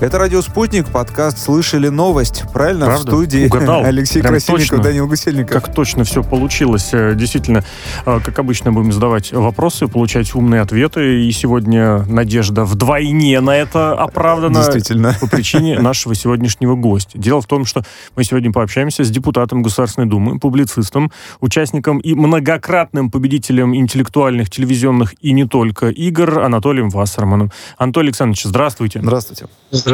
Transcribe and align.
Это 0.00 0.16
«Радио 0.16 0.40
Спутник», 0.40 0.88
подкаст 0.88 1.36
«Слышали 1.36 1.88
новость». 1.88 2.44
Правильно? 2.54 2.86
Правда? 2.86 3.04
В 3.04 3.06
студии 3.06 3.44
Угадал. 3.44 3.84
Алексей 3.84 4.22
Прям 4.22 4.32
Красильников, 4.32 4.68
точно. 4.68 4.82
Данил 4.82 5.06
Гусельников. 5.06 5.62
Как 5.62 5.74
точно 5.74 6.04
все 6.04 6.22
получилось. 6.22 6.88
Э, 6.94 7.14
Действительно, 7.14 7.64
э, 8.06 8.20
как 8.24 8.38
обычно, 8.38 8.72
будем 8.72 8.92
задавать 8.92 9.30
вопросы, 9.30 9.88
получать 9.88 10.34
умные 10.34 10.62
ответы. 10.62 11.26
И 11.26 11.30
сегодня 11.32 11.98
надежда 12.06 12.64
вдвойне 12.64 13.40
на 13.42 13.54
это 13.54 13.92
оправдана. 13.92 14.54
Действительно. 14.54 15.14
По 15.20 15.28
причине 15.28 15.78
нашего 15.78 16.14
сегодняшнего 16.14 16.76
гостя. 16.76 17.18
Дело 17.18 17.42
в 17.42 17.46
том, 17.46 17.66
что 17.66 17.84
мы 18.16 18.24
сегодня 18.24 18.50
пообщаемся 18.52 19.04
с 19.04 19.10
депутатом 19.10 19.62
Государственной 19.62 20.08
Думы, 20.08 20.38
публицистом, 20.38 21.12
участником 21.42 21.98
и 21.98 22.14
многократным 22.14 23.10
победителем 23.10 23.76
интеллектуальных, 23.76 24.48
телевизионных 24.48 25.14
и 25.20 25.32
не 25.32 25.44
только 25.44 25.90
игр 25.90 26.38
Анатолием 26.38 26.88
Вассерманом. 26.88 27.52
Анатолий 27.76 28.08
Александрович, 28.08 28.44
здравствуйте. 28.44 29.00
Здравствуйте. 29.02 29.44
Здравствуйте. 29.70 29.89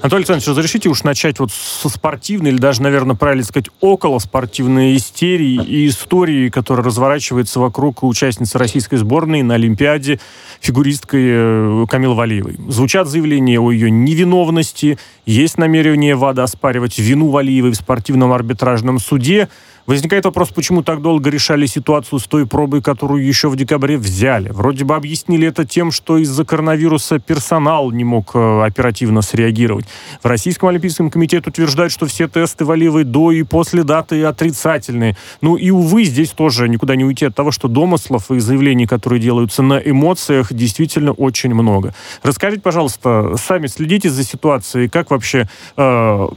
Анатолий 0.00 0.20
Александрович, 0.20 0.48
разрешите 0.48 0.88
уж 0.88 1.02
начать 1.04 1.38
вот 1.38 1.50
со 1.52 1.88
спортивной, 1.88 2.50
или 2.50 2.58
даже, 2.58 2.82
наверное, 2.82 3.16
правильно 3.16 3.44
сказать, 3.44 3.68
около 3.80 4.18
спортивной 4.18 4.96
истерии 4.96 5.62
и 5.64 5.88
истории, 5.88 6.48
которая 6.48 6.84
разворачивается 6.84 7.60
вокруг 7.60 8.02
участницы 8.02 8.58
российской 8.58 8.96
сборной 8.96 9.42
на 9.42 9.54
Олимпиаде, 9.54 10.20
фигуристкой 10.60 11.22
э, 11.24 11.86
Камилы 11.88 12.14
Валиевой. 12.14 12.56
Звучат 12.68 13.08
заявления 13.08 13.60
о 13.60 13.70
ее 13.70 13.90
невиновности, 13.90 14.98
есть 15.26 15.58
намерение 15.58 16.16
ВАДА 16.16 16.44
оспаривать 16.44 16.98
вину 16.98 17.28
Валиевой 17.28 17.72
в 17.72 17.76
спортивном 17.76 18.32
арбитражном 18.32 18.98
суде. 18.98 19.48
Возникает 19.88 20.26
вопрос, 20.26 20.50
почему 20.50 20.82
так 20.82 21.00
долго 21.00 21.30
решали 21.30 21.64
ситуацию 21.64 22.18
с 22.18 22.24
той 22.24 22.46
пробой, 22.46 22.82
которую 22.82 23.26
еще 23.26 23.48
в 23.48 23.56
декабре 23.56 23.96
взяли. 23.96 24.50
Вроде 24.50 24.84
бы 24.84 24.94
объяснили 24.94 25.48
это 25.48 25.64
тем, 25.64 25.92
что 25.92 26.18
из-за 26.18 26.44
коронавируса 26.44 27.18
персонал 27.18 27.90
не 27.90 28.04
мог 28.04 28.32
э, 28.34 28.62
оперативно 28.66 29.22
среагировать. 29.22 29.86
В 30.22 30.26
Российском 30.26 30.68
Олимпийском 30.68 31.10
комитете 31.10 31.48
утверждают, 31.48 31.90
что 31.90 32.04
все 32.04 32.28
тесты 32.28 32.66
Валиевой 32.66 33.04
до 33.04 33.32
и 33.32 33.44
после 33.44 33.82
даты 33.82 34.22
отрицательные. 34.24 35.16
Ну 35.40 35.56
и, 35.56 35.70
увы, 35.70 36.04
здесь 36.04 36.32
тоже 36.32 36.68
никуда 36.68 36.94
не 36.94 37.06
уйти 37.06 37.24
от 37.24 37.34
того, 37.34 37.50
что 37.50 37.66
домыслов 37.66 38.30
и 38.30 38.40
заявлений, 38.40 38.86
которые 38.86 39.20
делаются 39.20 39.62
на 39.62 39.78
эмоциях, 39.78 40.52
действительно 40.52 41.12
очень 41.12 41.54
много. 41.54 41.94
Расскажите, 42.22 42.60
пожалуйста, 42.60 43.36
сами 43.38 43.68
следите 43.68 44.10
за 44.10 44.22
ситуацией, 44.22 44.90
как 44.90 45.10
вообще 45.10 45.48
э, 45.78 46.28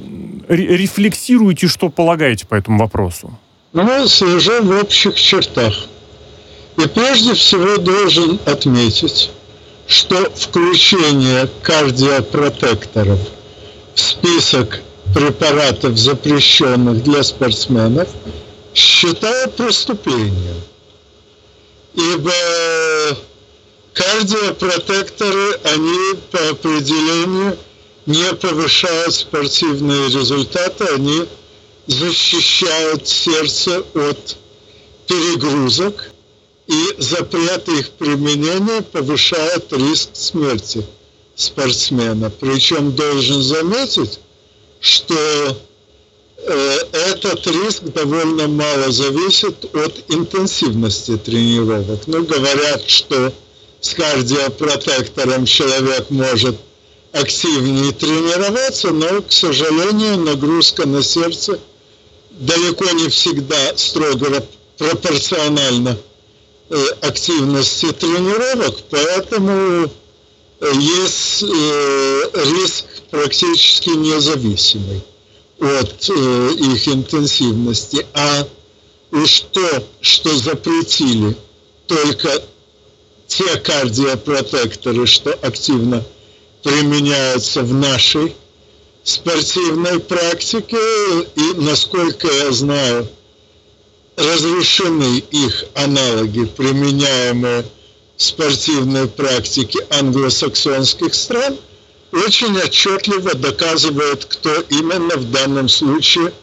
ре- 0.48 0.78
рефлексируете, 0.78 1.68
что 1.68 1.90
полагаете 1.90 2.48
по 2.48 2.56
этому 2.56 2.80
вопросу? 2.80 3.38
Ну, 3.74 4.08
слежу 4.08 4.64
в 4.64 4.82
общих 4.82 5.16
чертах. 5.16 5.74
И 6.78 6.88
прежде 6.88 7.34
всего 7.36 7.78
должен 7.78 8.38
отметить, 8.46 9.32
что 9.88 10.30
включение 10.36 11.50
кардиопротекторов 11.64 13.20
в 13.96 14.00
список 14.00 14.82
препаратов, 15.14 15.98
запрещенных 15.98 17.02
для 17.04 17.24
спортсменов, 17.24 18.10
считаю 18.74 19.50
преступлением. 19.52 20.62
Ибо 21.94 22.34
кардиопротекторы, 23.94 25.60
они 25.64 26.20
по 26.32 26.50
определению 26.50 27.58
не 28.06 28.34
повышают 28.34 29.14
спортивные 29.14 30.10
результаты, 30.10 30.86
они 30.96 31.26
защищают 31.92 33.08
сердце 33.08 33.84
от 33.94 34.38
перегрузок, 35.08 36.12
и 36.68 36.96
запрет 36.98 37.68
их 37.68 37.90
применения 37.92 38.82
повышает 38.82 39.74
риск 39.74 40.12
смерти 40.14 40.86
спортсмена. 41.36 42.30
Причем 42.30 42.96
должен 42.96 43.42
заметить, 43.42 44.20
что 44.80 45.58
э, 46.38 46.78
этот 46.94 47.46
риск 47.48 47.84
довольно 47.84 48.48
мало 48.48 48.90
зависит 48.90 49.66
от 49.76 50.04
интенсивности 50.08 51.18
тренировок. 51.18 52.08
Ну, 52.08 52.24
говорят, 52.24 52.84
что 52.88 53.34
с 53.82 53.94
кардиопротектором 53.94 55.46
человек 55.46 56.10
может 56.10 56.56
активнее 57.12 57.92
тренироваться, 57.92 58.92
но, 58.92 59.22
к 59.22 59.32
сожалению, 59.32 60.20
нагрузка 60.20 60.88
на 60.88 61.04
сердце 61.04 61.60
далеко 62.32 62.90
не 62.92 63.10
всегда 63.10 63.76
строго 63.78 64.44
пропорциональна 64.78 65.98
э, 66.70 66.86
активности 67.02 67.92
тренировок, 67.92 68.78
поэтому 68.90 69.92
э, 70.60 70.72
есть 70.76 71.44
э, 71.44 72.22
риск 72.34 72.86
практически 73.10 73.90
независимый 73.90 75.02
от 75.60 76.10
их 76.10 76.88
интенсивности. 76.88 78.08
А 78.16 78.48
уж 79.12 79.42
то, 79.52 79.84
что 80.00 80.36
запретили 80.36 81.36
только 81.86 82.42
те 83.28 83.58
кардиопротекторы, 83.58 85.06
что 85.06 85.32
активно 85.34 86.04
применяются 86.64 87.62
в 87.62 87.74
нашей 87.74 88.36
спортивной 89.04 90.00
практике, 90.00 90.78
и, 91.36 91.54
насколько 91.56 92.28
я 92.28 92.52
знаю, 92.52 93.08
разрешены 94.16 95.24
их 95.32 95.66
аналоги, 95.74 96.46
применяемые 96.46 97.66
в 98.16 98.22
спортивной 98.22 99.08
практике 99.08 99.80
англосаксонских 99.90 101.14
стран, 101.14 101.58
очень 102.12 102.58
отчетливо 102.58 103.34
доказывает, 103.34 104.26
кто 104.26 104.62
именно 104.70 105.16
в 105.16 105.32
данном 105.32 105.70
случае 105.70 106.34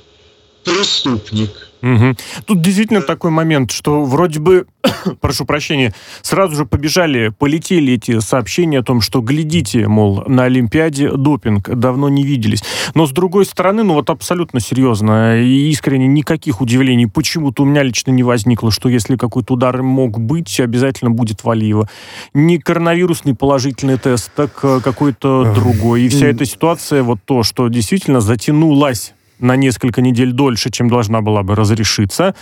преступник. 0.64 1.67
Мгм. 1.80 2.16
Тут 2.46 2.60
действительно 2.60 3.02
такой 3.02 3.30
момент, 3.30 3.70
что 3.70 4.04
вроде 4.04 4.40
бы, 4.40 4.66
прошу 5.20 5.44
прощения, 5.44 5.94
сразу 6.22 6.56
же 6.56 6.66
побежали, 6.66 7.28
полетели 7.28 7.94
эти 7.94 8.20
сообщения 8.20 8.80
о 8.80 8.82
том, 8.82 9.00
что 9.00 9.20
глядите, 9.20 9.86
мол, 9.86 10.24
на 10.26 10.44
Олимпиаде 10.44 11.10
допинг, 11.10 11.68
давно 11.68 12.08
не 12.08 12.24
виделись. 12.24 12.62
Но 12.94 13.06
с 13.06 13.12
другой 13.12 13.44
стороны, 13.44 13.82
ну 13.82 13.94
вот 13.94 14.10
абсолютно 14.10 14.60
серьезно 14.60 15.40
и 15.40 15.70
искренне 15.70 16.06
никаких 16.06 16.60
удивлений 16.60 17.06
почему-то 17.06 17.62
у 17.62 17.66
меня 17.66 17.82
лично 17.82 18.10
не 18.10 18.22
возникло, 18.22 18.70
что 18.70 18.88
если 18.88 19.16
какой-то 19.16 19.54
удар 19.54 19.82
мог 19.82 20.18
быть, 20.18 20.60
обязательно 20.60 21.10
будет 21.10 21.44
Валиева. 21.44 21.88
Не 22.34 22.58
коронавирусный 22.58 23.34
положительный 23.34 23.98
тест, 23.98 24.30
так 24.34 24.50
э, 24.62 24.80
какой-то 24.82 25.52
другой. 25.54 26.02
И 26.02 26.08
вся 26.08 26.26
эта 26.26 26.44
ситуация, 26.44 27.02
вот 27.02 27.18
то, 27.24 27.42
что 27.42 27.68
действительно 27.68 28.20
затянулась 28.20 29.14
на 29.38 29.56
несколько 29.56 30.00
недель 30.00 30.32
дольше, 30.32 30.70
чем 30.70 30.88
должна 30.88 31.20
была 31.20 31.42
бы 31.42 31.54
разрешиться. 31.54 32.34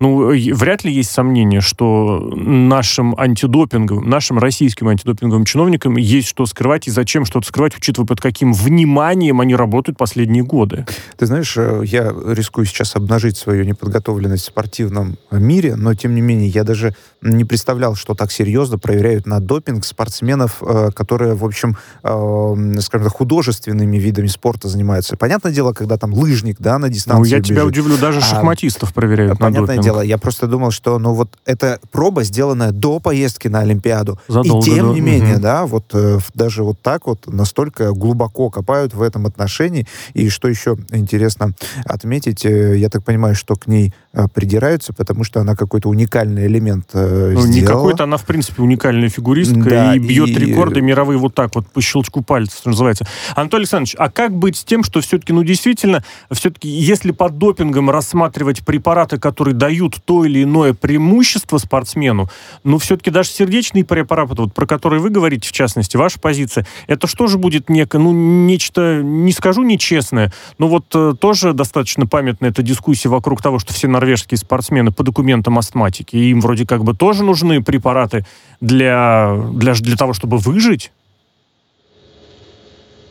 Ну, 0.00 0.28
вряд 0.28 0.84
ли 0.84 0.92
есть 0.92 1.10
сомнение, 1.10 1.60
что 1.60 2.20
нашим 2.34 3.18
антидопинговым, 3.18 4.08
нашим 4.08 4.38
российским 4.38 4.86
антидопинговым 4.88 5.44
чиновникам 5.44 5.96
есть 5.96 6.28
что 6.28 6.46
скрывать 6.46 6.86
и 6.86 6.90
зачем 6.90 7.24
что-то 7.24 7.48
скрывать, 7.48 7.76
учитывая, 7.76 8.06
под 8.06 8.20
каким 8.20 8.52
вниманием 8.52 9.40
они 9.40 9.56
работают 9.56 9.98
последние 9.98 10.44
годы. 10.44 10.86
Ты 11.16 11.26
знаешь, 11.26 11.56
э, 11.56 11.82
я 11.84 12.14
рискую 12.26 12.64
сейчас 12.66 12.94
обнажить 12.94 13.36
свою 13.36 13.64
неподготовленность 13.64 14.44
в 14.44 14.46
спортивном 14.46 15.16
мире, 15.32 15.74
но 15.74 15.94
тем 15.94 16.14
не 16.14 16.20
менее 16.20 16.48
я 16.48 16.62
даже 16.62 16.94
не 17.20 17.44
представлял, 17.44 17.96
что 17.96 18.14
так 18.14 18.30
серьезно 18.30 18.78
проверяют 18.78 19.26
на 19.26 19.40
допинг 19.40 19.84
спортсменов, 19.84 20.62
э, 20.62 20.90
которые, 20.94 21.34
в 21.34 21.44
общем, 21.44 21.76
э, 22.04 22.80
скажем 22.80 23.08
так, 23.08 23.16
художественными 23.16 23.96
видами 23.96 24.28
спорта 24.28 24.68
занимаются. 24.68 25.16
Понятное 25.16 25.50
дело, 25.50 25.72
когда 25.72 25.96
там 25.96 26.14
лыжник, 26.14 26.58
да, 26.60 26.78
на 26.78 26.88
дистанции 26.88 27.30
Ну, 27.30 27.36
я 27.36 27.42
тебя 27.42 27.56
бежит. 27.56 27.68
удивлю, 27.70 27.98
даже 27.98 28.18
А, 28.18 28.22
шахматистов 28.22 28.94
проверяют 28.94 29.40
на 29.40 29.50
допинг. 29.50 29.87
Дело, 29.88 30.02
я 30.02 30.18
просто 30.18 30.46
думал, 30.46 30.70
что, 30.70 30.98
ну, 30.98 31.14
вот 31.14 31.28
эта 31.46 31.78
проба, 31.90 32.22
сделанная 32.22 32.72
до 32.72 33.00
поездки 33.00 33.48
на 33.48 33.60
Олимпиаду, 33.60 34.18
Задолго 34.28 34.66
и 34.66 34.70
тем 34.74 34.88
до- 34.88 34.94
не 34.94 35.00
менее, 35.00 35.34
Мгм. 35.34 35.40
да, 35.42 35.64
вот 35.66 35.84
э, 35.94 36.18
даже 36.34 36.62
вот 36.62 36.78
так 36.82 37.06
вот 37.06 37.26
настолько 37.26 37.92
глубоко 37.92 38.50
копают 38.50 38.92
в 38.92 39.00
этом 39.00 39.24
отношении. 39.24 39.86
И 40.12 40.28
что 40.28 40.46
еще 40.48 40.76
интересно 40.92 41.52
отметить, 41.86 42.44
э, 42.44 42.76
я 42.76 42.90
так 42.90 43.02
понимаю, 43.04 43.34
что 43.34 43.54
к 43.56 43.66
ней 43.66 43.92
э, 44.12 44.26
придираются, 44.34 44.92
потому 44.92 45.22
что 45.24 45.40
она 45.40 45.54
какой-то 45.54 45.88
уникальный 45.88 46.46
элемент 46.46 46.90
э, 46.92 47.30
Ну, 47.34 47.46
не 47.46 47.52
сделала. 47.60 47.76
какой-то, 47.76 48.04
она, 48.04 48.16
в 48.16 48.24
принципе, 48.24 48.62
уникальная 48.62 49.08
фигуристка 49.08 49.60
Да, 49.70 49.94
и 49.94 49.98
бьет 49.98 50.28
и- 50.30 50.34
рекорды 50.34 50.80
мировые 50.82 51.18
вот 51.18 51.34
так 51.34 51.54
вот, 51.54 51.66
по 51.68 51.80
щелчку 51.80 52.22
пальца, 52.22 52.56
что 52.58 52.68
называется. 52.70 53.06
Анатолий 53.36 53.62
Александрович, 53.62 53.94
а 53.98 54.10
как 54.10 54.32
быть 54.34 54.56
с 54.56 54.64
тем, 54.64 54.82
что 54.82 55.00
все-таки, 55.00 55.32
ну, 55.32 55.42
действительно, 55.44 56.02
все-таки, 56.32 56.68
если 56.68 57.12
под 57.12 57.38
допингом 57.38 57.90
рассматривать 57.90 58.64
препараты, 58.66 59.18
которые 59.18 59.54
дают 59.54 59.77
то 60.04 60.24
или 60.24 60.42
иное 60.42 60.74
преимущество 60.74 61.58
спортсмену, 61.58 62.28
ну, 62.64 62.78
все-таки 62.78 63.10
даже 63.10 63.30
сердечные 63.30 63.84
препараты, 63.84 64.34
вот, 64.36 64.54
про 64.54 64.66
которые 64.66 65.00
вы 65.00 65.10
говорите, 65.10 65.48
в 65.48 65.52
частности, 65.52 65.96
ваша 65.96 66.18
позиция, 66.18 66.66
это 66.86 67.06
что 67.06 67.26
же 67.26 67.38
будет 67.38 67.68
некое, 67.68 67.98
ну, 67.98 68.12
нечто, 68.12 69.00
не 69.02 69.32
скажу 69.32 69.62
нечестное, 69.62 70.32
но 70.58 70.68
вот 70.68 70.84
э, 70.94 71.14
тоже 71.20 71.52
достаточно 71.52 72.06
памятная 72.06 72.50
эта 72.50 72.62
дискуссия 72.62 73.08
вокруг 73.08 73.42
того, 73.42 73.58
что 73.58 73.72
все 73.72 73.88
норвежские 73.88 74.38
спортсмены 74.38 74.90
по 74.90 75.02
документам 75.02 75.58
астматики, 75.58 76.16
и 76.16 76.30
им 76.30 76.40
вроде 76.40 76.66
как 76.66 76.84
бы 76.84 76.94
тоже 76.94 77.24
нужны 77.24 77.62
препараты 77.62 78.24
для, 78.60 79.36
для, 79.52 79.74
для 79.74 79.96
того, 79.96 80.12
чтобы 80.12 80.38
выжить. 80.38 80.90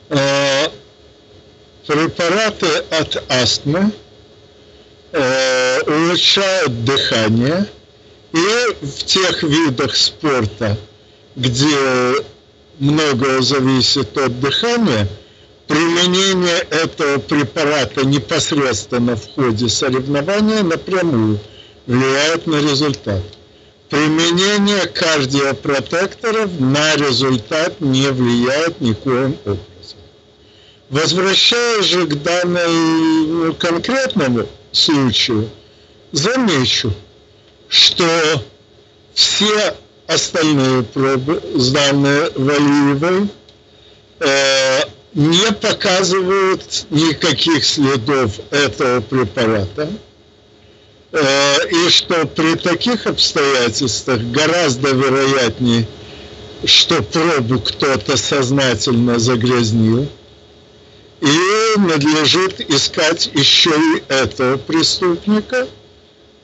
Э, 0.09 0.67
препараты 1.85 2.67
от 2.91 3.31
астмы 3.31 3.91
э, 5.12 5.81
улучшают 5.86 6.83
дыхание, 6.86 7.68
и 8.33 8.86
в 8.86 9.04
тех 9.04 9.44
видах 9.44 9.95
спорта, 9.95 10.77
где 11.36 12.15
многое 12.80 13.42
зависит 13.42 14.18
от 14.18 14.39
дыхания, 14.39 15.07
применение 15.68 16.59
этого 16.69 17.19
препарата 17.19 18.06
непосредственно 18.06 19.15
в 19.15 19.33
ходе 19.33 19.69
соревнования 19.69 20.63
напрямую 20.63 21.39
влияет 21.86 22.48
на 22.48 22.62
результат. 22.62 23.24
Применение 23.89 24.86
кардиопротекторов 24.88 26.60
на 26.60 26.95
результат 26.95 27.80
не 27.80 28.12
влияет 28.12 28.81
никоим 28.81 29.38
образом. 29.45 29.98
Возвращаясь 30.89 31.86
же 31.86 32.06
к 32.06 32.21
данному 32.21 33.45
ну, 33.45 33.53
конкретному 33.53 34.45
случаю, 34.71 35.49
замечу, 36.11 36.93
что 37.67 38.43
все 39.13 39.75
остальные 40.07 40.83
пробы, 40.83 41.41
сданные 41.55 42.31
Валиевой, 42.35 43.29
э, 44.19 44.81
не 45.13 45.51
показывают 45.51 46.85
никаких 46.89 47.65
следов 47.65 48.39
этого 48.51 49.01
препарата. 49.01 49.89
Э, 51.11 51.67
и 51.69 51.89
что 51.89 52.25
при 52.27 52.55
таких 52.55 53.07
обстоятельствах 53.07 54.19
гораздо 54.21 54.89
вероятнее, 54.89 55.87
что 56.65 57.01
пробу 57.01 57.59
кто-то 57.59 58.17
сознательно 58.17 59.19
загрязнил, 59.19 60.07
и 61.21 61.79
надлежит 61.79 62.59
искать 62.69 63.29
еще 63.33 63.71
и 63.71 64.03
этого 64.07 64.57
преступника, 64.57 65.67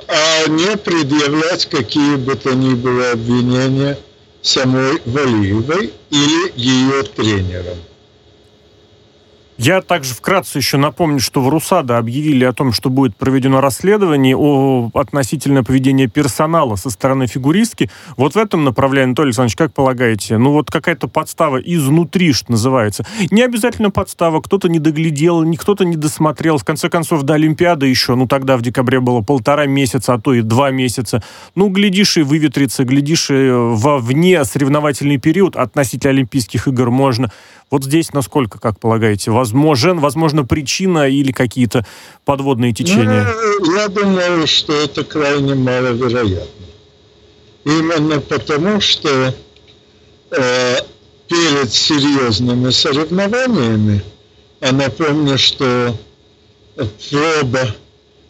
а 0.08 0.48
не 0.48 0.76
предъявлять 0.78 1.68
какие 1.68 2.16
бы 2.16 2.36
то 2.36 2.54
ни 2.54 2.74
было 2.74 3.12
обвинения 3.12 3.98
самой 4.42 5.02
Валиевой 5.06 5.94
или 6.10 6.54
ее 6.56 7.04
тренерам. 7.04 7.78
Я 9.64 9.80
также 9.82 10.14
вкратце 10.14 10.58
еще 10.58 10.76
напомню, 10.76 11.22
что 11.22 11.40
в 11.40 11.48
РУСАДА 11.48 11.98
объявили 11.98 12.44
о 12.44 12.52
том, 12.52 12.74
что 12.74 12.90
будет 12.90 13.16
проведено 13.16 13.62
расследование 13.62 14.36
о 14.36 14.90
относительно 14.94 15.64
поведения 15.64 16.08
персонала 16.08 16.76
со 16.76 16.90
стороны 16.90 17.28
фигуристки. 17.28 17.90
Вот 18.18 18.36
в 18.36 18.38
этом 18.38 18.66
направлении, 18.66 19.06
Анатолий 19.06 19.28
Александрович, 19.28 19.56
как 19.56 19.74
полагаете? 19.74 20.38
Ну 20.38 20.52
вот 20.52 20.70
какая-то 20.70 21.08
подстава 21.08 21.60
изнутри, 21.60 22.34
что 22.34 22.52
называется. 22.52 23.06
Не 23.32 23.42
обязательно 23.42 23.90
подстава, 23.90 24.42
кто-то 24.42 24.68
не 24.68 24.80
доглядел, 24.80 25.50
кто-то 25.56 25.86
не 25.86 25.96
досмотрел. 25.96 26.58
В 26.58 26.66
конце 26.66 26.90
концов, 26.90 27.24
до 27.24 27.36
Олимпиады 27.36 27.88
еще, 27.88 28.16
ну 28.16 28.28
тогда 28.28 28.58
в 28.58 28.62
декабре 28.62 29.00
было 29.00 29.22
полтора 29.22 29.66
месяца, 29.66 30.16
а 30.16 30.20
то 30.20 30.34
и 30.34 30.42
два 30.42 30.72
месяца. 30.72 31.24
Ну, 31.56 31.70
глядишь 31.70 32.18
и 32.18 32.22
выветрится, 32.22 32.84
глядишь 32.84 33.30
и 33.30 33.50
во 33.50 34.00
вне 34.00 34.44
соревновательный 34.44 35.20
период 35.20 35.56
относительно 35.56 36.12
Олимпийских 36.12 36.68
игр 36.68 36.92
можно. 36.92 37.32
Вот 37.72 37.86
здесь 37.86 38.14
насколько, 38.14 38.60
как 38.60 38.80
полагаете, 38.80 39.32
возможен, 39.54 40.00
возможно, 40.00 40.44
причина 40.44 41.08
или 41.08 41.32
какие-то 41.32 41.86
подводные 42.26 42.74
течения? 42.74 43.28
Ну, 43.60 43.76
я 43.76 43.88
думаю, 43.88 44.48
что 44.48 44.74
это 44.74 45.04
крайне 45.04 45.54
маловероятно. 45.56 46.66
Именно 47.66 48.20
потому, 48.20 48.82
что 48.82 49.34
э, 50.32 50.76
перед 51.28 51.72
серьезными 51.72 52.72
соревнованиями, 52.72 54.04
а 54.60 54.72
напомню, 54.72 55.38
что 55.38 55.96
проба, 57.10 57.76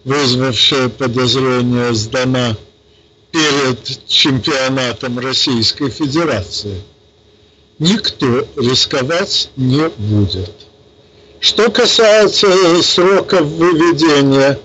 вызвавшая 0.04 0.90
подозрение, 0.90 1.94
сдана 1.94 2.56
перед 3.32 4.08
чемпионатом 4.08 5.18
Российской 5.20 5.90
Федерации– 5.90 6.82
никто 7.80 8.48
рисковать 8.56 9.50
не 9.56 9.90
будет. 9.90 10.63
Что 11.44 11.70
касается 11.70 12.48
сроков 12.82 13.42
выведения 13.42 14.58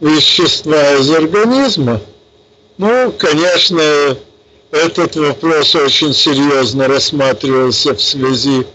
вещества 0.00 0.96
из 0.96 1.10
организма, 1.10 1.98
ну, 2.76 3.10
конечно, 3.12 3.80
этот 4.70 5.16
вопрос 5.16 5.74
очень 5.74 6.12
серьезно 6.12 6.88
рассматривался 6.88 7.94
в 7.94 8.02
связи 8.02 8.66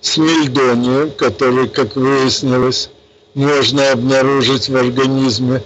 с 0.00 0.16
мельдонием, 0.16 1.10
который, 1.10 1.68
как 1.68 1.94
выяснилось, 1.94 2.88
можно 3.34 3.92
обнаружить 3.92 4.70
в 4.70 4.74
организме 4.74 5.62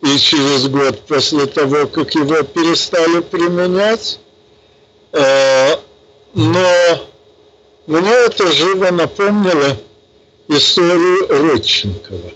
и 0.00 0.16
через 0.16 0.68
год 0.68 1.00
после 1.08 1.46
того, 1.46 1.88
как 1.88 2.14
его 2.14 2.44
перестали 2.44 3.18
применять. 3.18 4.20
Э, 5.10 5.74
но 6.34 7.08
мне 7.88 8.12
это 8.12 8.52
живо 8.52 8.92
напомнило 8.92 9.76
историю 10.48 11.28
Родченкова. 11.28 12.32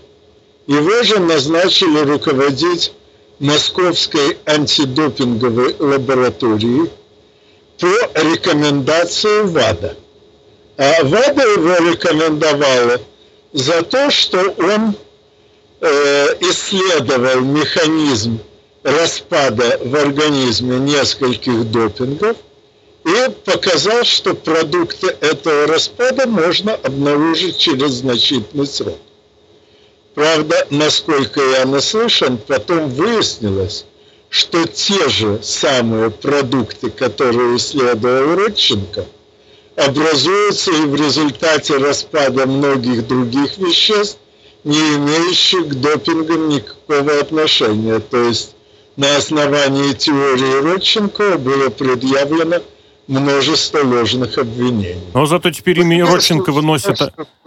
Его 0.67 1.03
же 1.03 1.19
назначили 1.19 1.99
руководить 1.99 2.93
Московской 3.39 4.37
антидопинговой 4.45 5.75
лабораторией 5.79 6.89
по 7.79 7.87
рекомендации 8.21 9.41
ВАДА. 9.41 9.97
А 10.77 11.03
ВАДА 11.03 11.41
его 11.43 11.91
рекомендовала 11.91 13.01
за 13.51 13.81
то, 13.81 14.09
что 14.09 14.39
он 14.57 14.95
э, 15.81 15.87
исследовал 16.39 17.41
механизм 17.41 18.39
распада 18.83 19.79
в 19.83 19.95
организме 19.95 20.77
нескольких 20.77 21.69
допингов– 21.71 22.37
и 23.05 23.29
показал, 23.45 24.03
что 24.03 24.33
продукты 24.33 25.07
этого 25.19 25.67
распада 25.67 26.27
можно 26.27 26.73
обнаружить 26.73 27.57
через 27.57 27.91
значительный 27.91 28.67
срок. 28.67 28.97
Правда, 30.15 30.67
насколько 30.69 31.41
я 31.41 31.65
наслышан, 31.65 32.37
потом 32.37 32.89
выяснилось, 32.89 33.85
что 34.29 34.65
те 34.67 35.09
же 35.09 35.39
самые 35.41 36.11
продукты, 36.11 36.91
которые 36.91 37.57
исследовал 37.57 38.35
Родченко, 38.35 39.05
образуются 39.75 40.71
и 40.71 40.85
в 40.85 40.95
результате 40.95 41.77
распада 41.77 42.45
многих 42.45 43.07
других 43.07 43.57
веществ, 43.57 44.19
не 44.63 44.79
имеющих 44.95 45.67
к 45.67 45.73
допингам 45.73 46.49
никакого 46.49 47.19
отношения. 47.19 47.99
То 47.99 48.23
есть 48.23 48.55
на 48.95 49.17
основании 49.17 49.93
теории 49.93 50.61
Родченкова 50.61 51.37
было 51.37 51.69
предъявлено 51.69 52.61
множество 53.07 53.79
ложных 53.79 54.37
обвинений. 54.37 54.97
Но 55.13 55.25
зато 55.25 55.51
теперь 55.51 55.79
имя 55.79 56.05
Родченко 56.05 56.51
выносит 56.51 56.97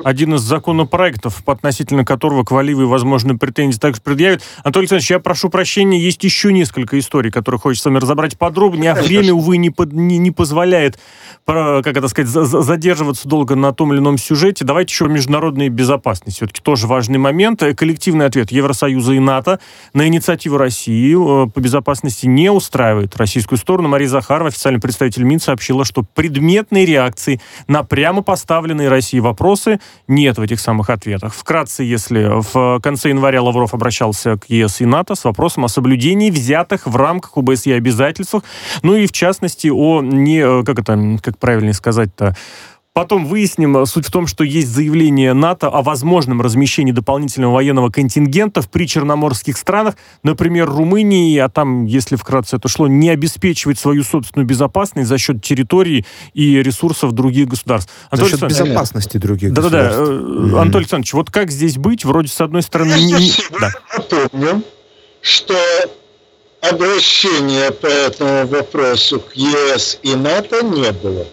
один 0.02 0.34
из 0.34 0.42
законопроектов, 0.42 1.42
относительно 1.46 2.04
которого 2.04 2.44
к 2.44 2.50
Валивой, 2.50 2.86
возможно, 2.86 3.36
претензии 3.36 3.78
также 3.78 4.00
предъявят. 4.00 4.42
Анатолий 4.62 4.84
Александрович, 4.84 5.10
я 5.10 5.18
прошу 5.18 5.48
прощения, 5.48 5.98
есть 5.98 6.22
еще 6.24 6.52
несколько 6.52 6.98
историй, 6.98 7.30
которые 7.30 7.58
хочется 7.58 7.84
с 7.84 7.86
вами 7.86 7.98
разобрать 7.98 8.38
подробнее, 8.38 8.92
а 8.92 9.02
время, 9.02 9.32
увы, 9.32 9.56
не, 9.56 9.72
не, 9.92 10.18
не 10.18 10.30
позволяет, 10.30 10.98
как 11.46 11.86
это 11.86 12.08
сказать, 12.08 12.28
задерживаться 12.28 13.28
долго 13.28 13.54
на 13.54 13.72
том 13.72 13.92
или 13.92 14.00
ином 14.00 14.18
сюжете. 14.18 14.64
Давайте 14.64 14.92
еще 14.92 15.06
международной 15.06 15.68
безопасности. 15.68 16.38
Все-таки 16.38 16.60
тоже 16.60 16.86
важный 16.86 17.18
момент. 17.18 17.62
Коллективный 17.76 18.26
ответ 18.26 18.50
Евросоюза 18.50 19.12
и 19.12 19.20
НАТО 19.20 19.60
на 19.94 20.08
инициативу 20.08 20.58
России 20.58 21.14
э, 21.14 21.48
по 21.48 21.60
безопасности 21.60 22.26
не 22.26 22.50
устраивает 22.50 23.16
российскую 23.16 23.58
сторону. 23.58 23.88
Мария 23.88 24.08
Захарова, 24.08 24.48
официальный 24.48 24.80
представитель 24.80 25.22
Минска, 25.22 25.46
сообщила, 25.46 25.84
что 25.84 26.02
предметной 26.02 26.84
реакции 26.84 27.40
на 27.68 27.84
прямо 27.84 28.22
поставленные 28.22 28.88
России 28.88 29.20
вопросы 29.20 29.78
нет 30.08 30.38
в 30.38 30.42
этих 30.42 30.58
самых 30.58 30.90
ответах. 30.90 31.32
Вкратце, 31.32 31.84
если 31.84 32.28
в 32.52 32.80
конце 32.80 33.10
января 33.10 33.42
Лавров 33.42 33.72
обращался 33.72 34.36
к 34.36 34.50
ЕС 34.50 34.80
и 34.80 34.86
НАТО 34.86 35.14
с 35.14 35.24
вопросом 35.24 35.64
о 35.64 35.68
соблюдении 35.68 36.30
взятых 36.30 36.86
в 36.86 36.96
рамках 36.96 37.36
ОБСЕ 37.36 37.74
обязательств, 37.74 38.34
ну 38.82 38.96
и 38.96 39.06
в 39.06 39.12
частности 39.12 39.68
о 39.68 40.02
не, 40.02 40.64
как 40.64 40.80
это, 40.80 41.18
как 41.22 41.35
правильнее 41.38 41.74
сказать-то, 41.74 42.34
Потом 42.96 43.26
выясним. 43.26 43.84
Суть 43.84 44.06
в 44.06 44.10
том, 44.10 44.26
что 44.26 44.42
есть 44.42 44.68
заявление 44.68 45.34
НАТО 45.34 45.66
о 45.66 45.82
возможном 45.82 46.40
размещении 46.40 46.92
дополнительного 46.92 47.52
военного 47.52 47.90
контингента 47.90 48.62
в 48.62 48.70
причерноморских 48.70 49.58
странах, 49.58 49.96
например, 50.22 50.70
Румынии, 50.70 51.36
а 51.36 51.50
там, 51.50 51.84
если 51.84 52.16
вкратце 52.16 52.56
это 52.56 52.68
шло, 52.68 52.88
не 52.88 53.10
обеспечивать 53.10 53.78
свою 53.78 54.02
собственную 54.02 54.46
безопасность 54.46 55.10
за 55.10 55.18
счет 55.18 55.42
территории 55.42 56.06
и 56.32 56.62
ресурсов 56.62 57.12
других 57.12 57.48
государств. 57.48 57.92
Анатолий 58.08 58.30
за 58.30 58.38
счет 58.38 58.48
безопасности 58.48 59.18
других 59.18 59.52
да, 59.52 59.60
государств. 59.60 59.98
Да-да-да. 59.98 60.22
Mm-hmm. 60.22 60.58
Анатолий 60.58 60.82
Александрович, 60.84 61.12
вот 61.12 61.30
как 61.30 61.50
здесь 61.50 61.76
быть? 61.76 62.06
Вроде, 62.06 62.28
с 62.28 62.40
одной 62.40 62.62
стороны... 62.62 62.92
Прежде 62.92 63.14
не... 63.14 63.32
да. 63.60 63.72
напомню, 63.94 64.62
что 65.20 65.54
обращения 66.70 67.70
по 67.70 67.86
этому 67.86 68.46
вопросу 68.46 69.20
к 69.20 69.34
ЕС 69.34 69.98
и 70.02 70.14
НАТО 70.14 70.62
не 70.62 70.92
было 70.92 71.26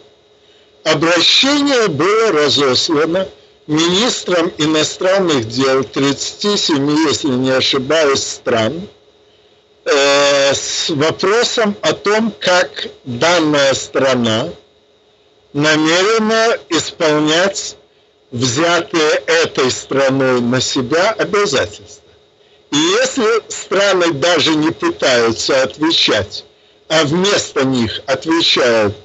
обращение 0.83 1.87
было 1.87 2.31
разослано 2.31 3.27
министрам 3.67 4.51
иностранных 4.57 5.47
дел 5.47 5.83
37, 5.83 7.07
если 7.07 7.29
не 7.29 7.51
ошибаюсь, 7.51 8.23
стран 8.23 8.87
э, 9.85 10.53
с 10.53 10.89
вопросом 10.89 11.75
о 11.81 11.93
том, 11.93 12.33
как 12.39 12.87
данная 13.05 13.73
страна 13.73 14.49
намерена 15.53 16.57
исполнять 16.69 17.77
взятые 18.31 19.21
этой 19.27 19.71
страной 19.71 20.41
на 20.41 20.59
себя 20.59 21.11
обязательства. 21.11 22.02
И 22.73 22.75
если 22.75 23.43
страны 23.49 24.13
даже 24.13 24.55
не 24.55 24.71
пытаются 24.71 25.61
отвечать, 25.61 26.43
а 26.89 27.03
вместо 27.03 27.63
них 27.63 28.01
отвечают 28.07 28.95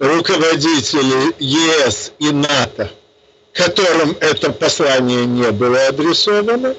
руководители 0.00 1.32
ЕС 1.38 2.10
и 2.18 2.32
НАТО, 2.32 2.90
которым 3.52 4.16
это 4.18 4.50
послание 4.50 5.26
не 5.26 5.48
было 5.52 5.86
адресовано, 5.86 6.74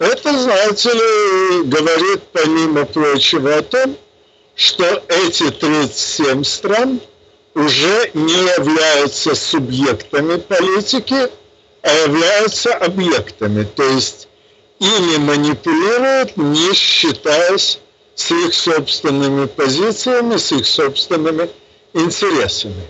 это, 0.00 0.36
знаете 0.36 0.92
ли, 0.92 1.62
говорит, 1.66 2.20
помимо 2.32 2.84
прочего, 2.84 3.56
о 3.56 3.62
том, 3.62 3.96
что 4.56 5.04
эти 5.06 5.52
37 5.52 6.42
стран 6.42 7.00
уже 7.54 8.10
не 8.12 8.34
являются 8.58 9.36
субъектами 9.36 10.38
политики, 10.38 11.30
а 11.82 11.92
являются 11.92 12.74
объектами. 12.74 13.62
То 13.62 13.84
есть 13.84 14.26
ими 14.78 15.16
манипулируют, 15.18 16.36
не 16.36 16.72
считаясь 16.74 17.78
с 18.14 18.30
их 18.30 18.54
собственными 18.54 19.46
позициями, 19.46 20.36
с 20.36 20.52
их 20.52 20.66
собственными 20.66 21.48
интересами. 21.94 22.86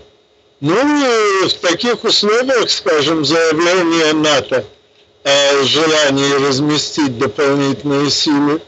Ну 0.59 0.73
и 0.73 1.47
в 1.47 1.53
таких 1.55 2.03
условиях, 2.03 2.69
скажем, 2.69 3.23
заявление 3.23 4.13
НАТО 4.13 4.65
о 5.23 5.63
желании 5.63 6.45
разместить 6.45 7.17
дополнительные 7.17 8.09
силы 8.09 8.61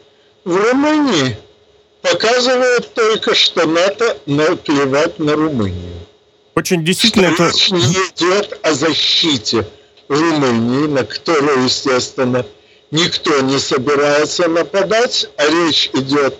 в 0.43 0.55
Румынии 0.55 1.37
показывает 2.01 2.93
только, 2.93 3.33
что 3.33 3.65
НАТО 3.65 4.17
наплевать 4.25 5.19
на 5.19 5.35
Румынию. 5.35 5.99
Очень 6.55 6.85
действительно 6.85 7.33
что 7.33 7.45
это... 7.45 7.53
Речь 7.53 7.71
не 7.71 7.79
идет 7.79 8.59
о 8.63 8.73
защите 8.73 9.67
Румынии, 10.07 10.87
на 10.87 11.03
которую, 11.05 11.63
естественно, 11.63 12.45
никто 12.91 13.41
не 13.41 13.59
собирается 13.59 14.47
нападать, 14.47 15.29
а 15.37 15.47
речь 15.47 15.89
идет 15.93 16.35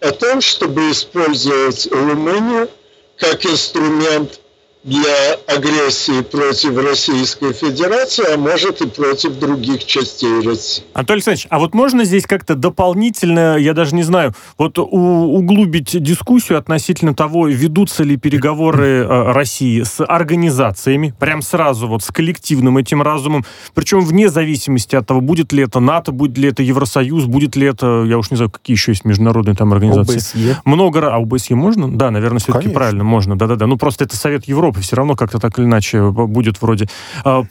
о 0.00 0.10
том, 0.12 0.40
чтобы 0.40 0.90
использовать 0.90 1.86
Румынию 1.90 2.68
как 3.16 3.44
инструмент 3.46 4.40
для 4.84 5.38
агрессии 5.48 6.22
против 6.22 6.76
Российской 6.76 7.54
Федерации, 7.54 8.34
а 8.34 8.36
может 8.36 8.82
и 8.82 8.86
против 8.86 9.38
других 9.38 9.84
частей 9.86 10.42
России. 10.42 10.84
Анатолий 10.92 11.16
Александрович, 11.16 11.46
а 11.48 11.58
вот 11.58 11.74
можно 11.74 12.04
здесь 12.04 12.26
как-то 12.26 12.54
дополнительно, 12.54 13.56
я 13.56 13.72
даже 13.72 13.94
не 13.94 14.02
знаю, 14.02 14.34
вот 14.58 14.78
у, 14.78 14.84
углубить 14.84 16.02
дискуссию 16.02 16.58
относительно 16.58 17.14
того, 17.14 17.48
ведутся 17.48 18.04
ли 18.04 18.18
переговоры 18.18 18.86
э, 18.86 19.32
России 19.32 19.82
с 19.82 20.04
организациями, 20.04 21.14
прям 21.18 21.40
сразу 21.40 21.88
вот 21.88 22.02
с 22.02 22.10
коллективным 22.10 22.76
этим 22.76 23.00
разумом, 23.00 23.46
причем 23.74 24.00
вне 24.00 24.28
зависимости 24.28 24.94
от 24.96 25.06
того, 25.06 25.22
будет 25.22 25.52
ли 25.54 25.62
это 25.62 25.80
НАТО, 25.80 26.12
будет 26.12 26.36
ли 26.36 26.50
это 26.50 26.62
Евросоюз, 26.62 27.24
будет 27.24 27.56
ли 27.56 27.66
это, 27.66 28.04
я 28.06 28.18
уж 28.18 28.30
не 28.30 28.36
знаю, 28.36 28.50
какие 28.50 28.74
еще 28.74 28.92
есть 28.92 29.06
международные 29.06 29.56
там 29.56 29.72
организации. 29.72 30.16
ОБСЕ. 30.16 30.60
Много, 30.66 31.08
а 31.10 31.16
ОБСЕ 31.16 31.54
можно? 31.54 31.90
Да, 31.90 32.10
наверное, 32.10 32.38
все-таки 32.38 32.64
Конечно. 32.64 32.78
правильно, 32.78 33.04
можно, 33.04 33.38
да-да-да. 33.38 33.66
Ну, 33.66 33.78
просто 33.78 34.04
это 34.04 34.16
Совет 34.16 34.46
Европы 34.46 34.73
Европы 34.74 34.80
все 34.80 34.96
равно 34.96 35.16
как-то 35.16 35.38
так 35.38 35.58
или 35.58 35.66
иначе 35.66 36.10
будет 36.10 36.60
вроде 36.60 36.88
а, 37.24 37.42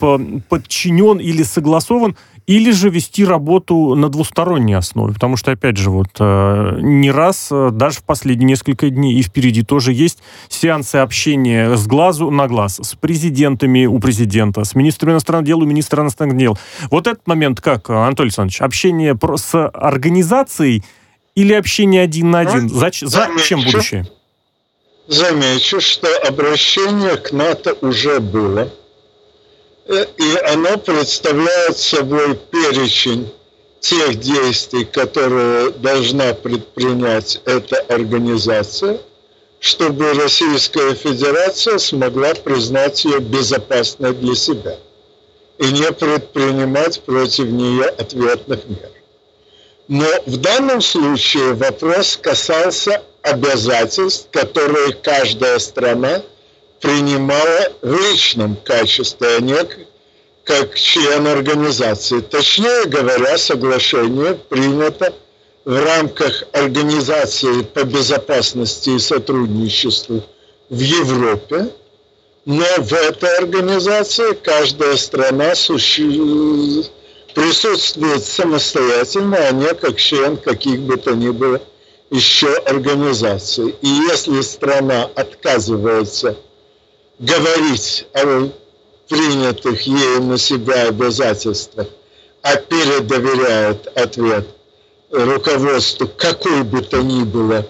подчинен 0.48 1.18
или 1.18 1.42
согласован, 1.42 2.16
или 2.46 2.72
же 2.72 2.90
вести 2.90 3.24
работу 3.24 3.94
на 3.94 4.08
двусторонней 4.08 4.76
основе. 4.76 5.14
Потому 5.14 5.36
что, 5.36 5.52
опять 5.52 5.76
же, 5.76 5.90
вот 5.90 6.08
а, 6.20 6.78
не 6.80 7.10
раз, 7.10 7.48
а, 7.50 7.70
даже 7.70 7.98
в 7.98 8.04
последние 8.04 8.48
несколько 8.48 8.90
дней 8.90 9.14
и 9.14 9.22
впереди 9.22 9.62
тоже 9.62 9.92
есть 9.92 10.22
сеансы 10.48 10.96
общения 10.96 11.76
с 11.76 11.86
глазу 11.86 12.30
на 12.30 12.46
глаз, 12.46 12.80
с 12.82 12.94
президентами 12.94 13.86
у 13.86 13.98
президента, 13.98 14.64
с 14.64 14.74
министром 14.74 15.12
иностранных 15.12 15.46
дел 15.46 15.60
у 15.60 15.64
министра 15.64 16.02
иностранных 16.02 16.36
дел. 16.36 16.58
Вот 16.90 17.06
этот 17.06 17.26
момент 17.26 17.60
как, 17.60 17.90
Анатолий 17.90 18.28
Александрович, 18.28 18.60
общение 18.60 19.16
с 19.36 19.68
организацией 19.68 20.82
или 21.34 21.52
общение 21.52 22.02
один 22.02 22.30
на 22.30 22.40
один? 22.40 22.68
Зачем, 22.68 23.08
зачем 23.08 23.60
будущее? 23.64 24.06
Замечу, 25.06 25.80
что 25.80 26.08
обращение 26.18 27.16
к 27.16 27.32
НАТО 27.32 27.76
уже 27.80 28.20
было, 28.20 28.70
э, 29.86 30.06
и 30.16 30.36
оно 30.52 30.78
представляет 30.78 31.78
собой 31.78 32.36
перечень 32.50 33.30
тех 33.80 34.18
действий, 34.18 34.84
которые 34.86 35.70
должна 35.70 36.32
предпринять 36.32 37.40
эта 37.44 37.80
организация, 37.80 38.98
чтобы 39.60 40.14
Российская 40.14 40.94
Федерация 40.94 41.78
смогла 41.78 42.34
признать 42.34 43.04
ее 43.04 43.20
безопасной 43.20 44.14
для 44.14 44.34
себя 44.34 44.78
и 45.58 45.66
не 45.66 45.92
предпринимать 45.92 47.02
против 47.02 47.46
нее 47.46 47.84
ответных 47.84 48.66
мер. 48.66 48.90
Но 49.88 50.06
в 50.24 50.38
данном 50.38 50.80
случае 50.80 51.52
вопрос 51.52 52.18
касался 52.20 53.02
обязательств, 53.24 54.28
которые 54.30 54.92
каждая 54.92 55.58
страна 55.58 56.22
принимала 56.80 57.72
в 57.80 57.94
личном 57.94 58.56
качестве, 58.56 59.36
а 59.36 59.40
не 59.40 59.56
как 60.44 60.74
член 60.74 61.26
организации. 61.26 62.20
Точнее 62.20 62.84
говоря, 62.84 63.38
соглашение 63.38 64.34
принято 64.34 65.14
в 65.64 65.82
рамках 65.82 66.44
Организации 66.52 67.62
по 67.62 67.84
безопасности 67.84 68.90
и 68.90 68.98
сотрудничеству 68.98 70.22
в 70.68 70.78
Европе, 70.78 71.70
но 72.44 72.66
в 72.76 72.92
этой 72.92 73.38
организации 73.38 74.34
каждая 74.34 74.98
страна 74.98 75.54
присутствует 77.34 78.22
самостоятельно, 78.22 79.38
а 79.38 79.52
не 79.52 79.72
как 79.72 79.96
член 79.96 80.36
каких 80.36 80.80
бы 80.80 80.98
то 80.98 81.14
ни 81.14 81.30
было 81.30 81.62
еще 82.14 82.54
организации. 82.58 83.74
И 83.82 83.88
если 83.88 84.40
страна 84.42 85.10
отказывается 85.16 86.36
говорить 87.18 88.06
о 88.12 88.50
принятых 89.08 89.82
ею 89.82 90.22
на 90.22 90.38
себя 90.38 90.88
обязательствах, 90.88 91.88
а 92.42 92.54
передоверяет 92.56 93.88
ответ 93.98 94.46
руководству 95.10 96.06
какой 96.06 96.62
бы 96.62 96.82
то 96.82 97.02
ни 97.02 97.24
было 97.24 97.66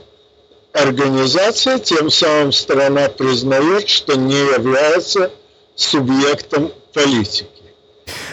организации, 0.74 1.78
тем 1.78 2.10
самым 2.10 2.52
страна 2.52 3.08
признает, 3.08 3.88
что 3.88 4.14
не 4.14 4.36
является 4.36 5.30
субъектом 5.74 6.70
политики. 6.92 7.53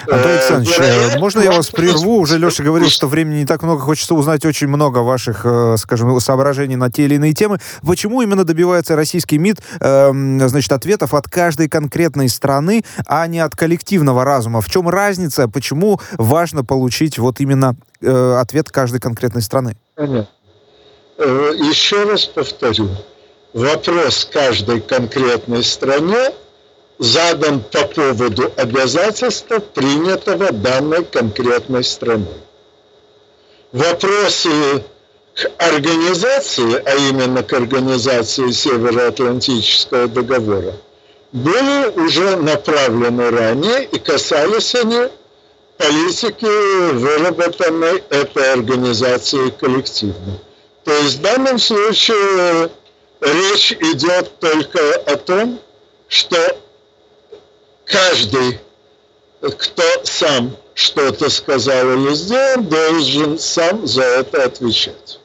Антон 0.10 0.32
Александрович, 0.32 0.80
э, 0.80 1.20
можно 1.20 1.42
я 1.42 1.52
вас 1.52 1.70
прерву? 1.70 2.20
Уже 2.20 2.38
Леша 2.38 2.64
говорил, 2.64 2.90
что 2.90 3.08
времени 3.08 3.40
не 3.40 3.46
так 3.46 3.62
много, 3.64 3.82
хочется 3.82 4.16
узнать 4.16 4.46
очень 4.46 4.68
много 4.68 5.00
ваших, 5.00 5.42
э, 5.46 5.76
скажем, 5.78 6.20
соображений 6.20 6.76
на 6.76 6.92
те 6.92 7.06
или 7.06 7.16
иные 7.16 7.34
темы. 7.34 7.60
Почему 7.86 8.22
именно 8.22 8.44
добивается 8.44 8.96
российский 8.96 9.38
МИД, 9.38 9.62
эм, 9.80 10.48
значит, 10.48 10.72
ответов 10.72 11.14
от 11.14 11.28
каждой 11.28 11.70
конкретной 11.70 12.30
страны, 12.30 12.84
а 13.06 13.28
не 13.28 13.40
от 13.40 13.56
коллективного 13.56 14.24
разума? 14.26 14.62
В 14.62 14.70
чем 14.70 14.90
разница? 14.90 15.48
Почему 15.48 16.00
важно 16.14 16.64
получить 16.64 17.18
вот 17.18 17.40
именно 17.40 17.76
э, 18.02 18.38
ответ 18.40 18.70
каждой 18.70 19.00
конкретной 19.00 19.42
страны? 19.42 19.78
Понятно. 19.96 20.28
Еще 21.18 22.04
раз 22.10 22.26
повторю. 22.26 22.90
Вопрос 23.54 24.30
каждой 24.32 24.80
конкретной 24.82 25.64
стране 25.64 26.32
задан 27.02 27.62
по 27.62 27.82
поводу 27.88 28.54
обязательства, 28.58 29.58
принятого 29.58 30.52
данной 30.52 31.04
конкретной 31.04 31.84
страной. 31.84 32.42
Вопросы 33.72 34.84
к 35.34 35.52
организации, 35.58 36.80
а 36.86 36.96
именно 37.10 37.42
к 37.42 37.54
организации 37.54 38.52
Североатлантического 38.52 40.08
договора, 40.10 40.76
были 41.32 41.90
уже 42.00 42.36
направлены 42.36 43.32
ранее 43.32 43.86
и 43.86 43.98
касались 43.98 44.76
они 44.76 45.08
политики, 45.78 46.92
выработанной 46.94 48.04
этой 48.12 48.54
организацией 48.54 49.50
коллективно. 49.50 50.38
То 50.84 50.94
есть 50.94 51.18
в 51.18 51.22
данном 51.22 51.58
случае 51.58 52.70
речь 53.22 53.72
идет 53.72 54.38
только 54.40 54.98
о 55.08 55.16
том, 55.16 55.60
что 56.08 56.38
каждый, 57.92 58.60
кто 59.42 59.84
сам 60.04 60.58
что-то 60.74 61.30
сказал 61.30 61.94
или 61.94 62.14
сделал, 62.16 62.64
должен 62.64 63.38
сам 63.38 63.86
за 63.86 64.04
это 64.04 64.46
отвечать. 64.46 65.21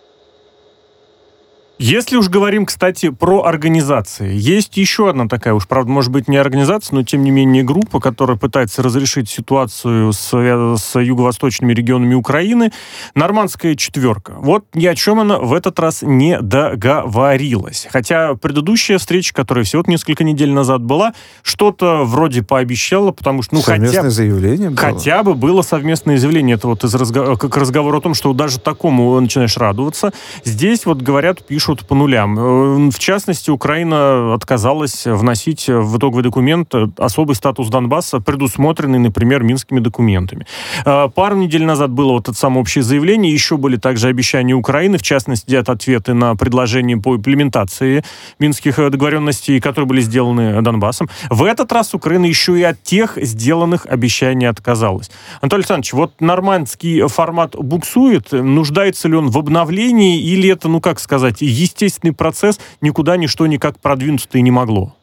Если 1.79 2.17
уж 2.17 2.29
говорим, 2.31 2.65
кстати, 2.65 3.11
про 3.11 3.45
организации, 3.45 4.33
есть 4.35 4.79
еще 4.79 5.11
одна 5.11 5.29
такая, 5.29 5.53
уж, 5.53 5.69
правда, 5.69 5.91
может 5.91 6.11
быть, 6.11 6.27
не 6.27 6.39
организация, 6.39 6.95
но, 6.95 7.03
тем 7.03 7.23
не 7.23 7.31
менее, 7.31 7.65
группа, 7.65 8.01
которая 8.01 8.39
пытается 8.39 8.83
разрешить 8.83 9.29
ситуацию 9.29 10.15
с, 10.15 10.31
с 10.31 10.99
юго-восточными 10.99 11.75
регионами 11.75 12.15
Украины, 12.15 12.73
нормандская 13.15 13.75
четверка. 13.75 14.37
Вот 14.39 14.65
ни 14.73 14.87
о 14.87 14.95
чем 14.95 15.21
она 15.21 15.39
в 15.39 15.53
этот 15.53 15.79
раз 15.79 16.01
не 16.01 16.41
договорилась. 16.41 17.87
Хотя 17.91 18.35
предыдущая 18.37 18.97
встреча, 18.97 19.35
которая 19.35 19.67
всего 19.67 19.83
несколько 19.87 20.25
недель 20.25 20.53
назад 20.53 20.83
была, 20.83 21.13
что-то 21.43 22.05
вроде 22.05 22.43
пообещала, 22.43 23.13
потому 23.13 23.43
что, 23.43 23.55
ну, 23.55 23.61
совместное 23.61 24.01
хотя, 24.01 24.11
заявление 24.11 24.71
было. 24.71 24.79
хотя 24.79 25.23
бы 25.23 25.35
было 25.35 25.61
совместное 25.61 26.17
заявление. 26.17 26.57
Это 26.57 26.69
вот 26.69 26.85
из 26.85 26.95
разговора, 26.95 27.37
к 27.37 27.55
разговору 27.55 27.99
о 27.99 28.01
том, 28.01 28.15
что 28.15 28.33
даже 28.33 28.61
такому 28.61 29.21
начинаешь 29.21 29.59
радоваться. 29.59 30.15
Здесь 30.43 30.87
вот 30.87 31.03
говорят, 31.03 31.47
пишут, 31.47 31.66
пишут 31.67 31.85
по 31.85 31.97
нулям. 31.97 32.39
Э, 32.39 32.91
в 32.91 32.99
частности, 32.99 33.51
Украина 33.51 34.35
отказалась 34.35 35.05
вносить 35.05 35.67
в 35.69 35.99
итоговый 35.99 36.23
документ 36.23 36.73
особый 36.97 37.35
статус 37.35 37.69
Донбасса, 37.71 38.21
предусмотренный, 38.21 39.01
например, 39.01 39.43
минскими 39.43 39.81
документами. 39.81 40.47
Э, 40.85 41.09
пару 41.13 41.35
недель 41.35 41.65
назад 41.65 41.91
было 41.91 42.13
вот 42.13 42.29
это 42.29 42.39
самое 42.39 42.61
общее 42.61 42.85
заявление, 42.85 43.33
еще 43.33 43.57
были 43.57 43.77
также 43.77 44.07
обещания 44.07 44.55
Украины, 44.55 44.97
в 44.97 45.03
частности, 45.03 45.57
от 45.57 45.69
ответы 45.69 46.15
на 46.15 46.37
предложения 46.37 46.97
по 46.99 47.17
имплементации 47.17 48.05
минских 48.39 48.77
договоренностей, 48.77 49.59
которые 49.59 49.89
были 49.89 50.03
сделаны 50.03 50.63
Донбассом. 50.63 51.09
В 51.31 51.43
этот 51.43 51.73
раз 51.73 51.95
Украина 51.95 52.27
еще 52.27 52.57
и 52.57 52.63
от 52.63 52.81
тех 52.81 53.19
сделанных 53.21 53.87
обещаний 53.87 54.49
отказалась. 54.49 55.11
Анатолий 55.41 55.63
Александрович, 55.63 55.93
вот 55.95 56.21
нормандский 56.21 57.09
формат 57.09 57.57
буксует, 57.57 58.31
нуждается 58.31 59.09
ли 59.09 59.17
он 59.17 59.31
в 59.31 59.39
обновлении, 59.39 60.21
или 60.21 60.49
это, 60.49 60.69
ну 60.69 60.81
как 60.81 61.01
сказать, 61.01 61.43
естественный 61.57 62.15
процесс, 62.15 62.59
никуда 62.81 63.17
ничто 63.17 63.47
никак 63.47 63.79
продвинуться-то 63.81 64.39
и 64.39 64.43
не 64.43 64.51
могло. 64.51 64.95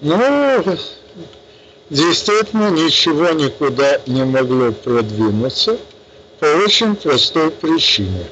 Ну, 0.00 0.64
действительно, 1.90 2.70
ничего 2.70 3.30
никуда 3.30 4.00
не 4.06 4.24
могло 4.24 4.72
продвинуться 4.72 5.78
по 6.38 6.44
очень 6.64 6.96
простой 6.96 7.50
причине. 7.50 8.26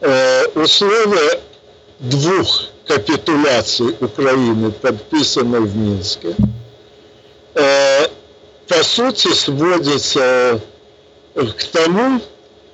Э, 0.00 0.46
условия 0.54 1.40
двух 1.98 2.68
капитуляций 2.86 3.96
Украины, 4.00 4.70
подписанных 4.70 5.62
в 5.62 5.76
Минске, 5.76 6.34
э, 7.54 8.06
по 8.68 8.82
сути 8.84 9.32
сводятся 9.34 10.60
к 11.34 11.64
тому, 11.72 12.20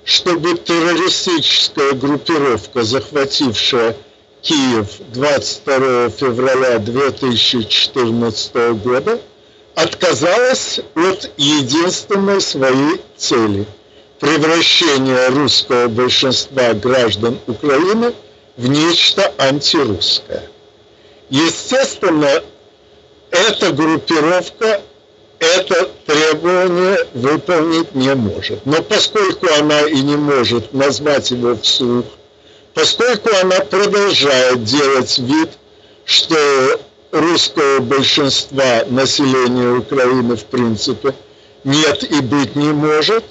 чтобы 0.04 0.54
террористическая 0.58 1.92
группировка, 1.92 2.82
захватившая 2.82 3.96
Киев 4.42 4.88
22 5.12 6.10
февраля 6.10 6.78
2014 6.78 8.54
года, 8.82 9.18
отказалась 9.74 10.80
от 10.94 11.30
единственной 11.36 12.40
своей 12.40 13.00
цели– 13.16 13.66
превращения 14.24 15.30
русского 15.30 15.88
большинства 15.88 16.72
граждан 16.72 17.38
Украины 17.46 18.14
в 18.56 18.66
нечто 18.68 19.32
антирусское. 19.36 20.48
Естественно, 21.28 22.42
эта 23.30 23.72
группировка 23.72 24.80
это 25.44 25.90
требование 26.06 26.98
выполнить 27.14 27.94
не 27.94 28.14
может. 28.14 28.64
Но 28.66 28.82
поскольку 28.82 29.46
она 29.58 29.82
и 29.82 30.00
не 30.02 30.16
может 30.16 30.72
назвать 30.72 31.30
его 31.30 31.56
вслух, 31.56 32.06
поскольку 32.74 33.30
она 33.42 33.60
продолжает 33.60 34.64
делать 34.64 35.18
вид, 35.18 35.50
что 36.04 36.80
русского 37.12 37.80
большинства 37.80 38.84
населения 38.88 39.78
Украины 39.78 40.36
в 40.36 40.44
принципе 40.44 41.14
нет 41.62 42.02
и 42.04 42.20
быть 42.20 42.56
не 42.56 42.72
может, 42.72 43.24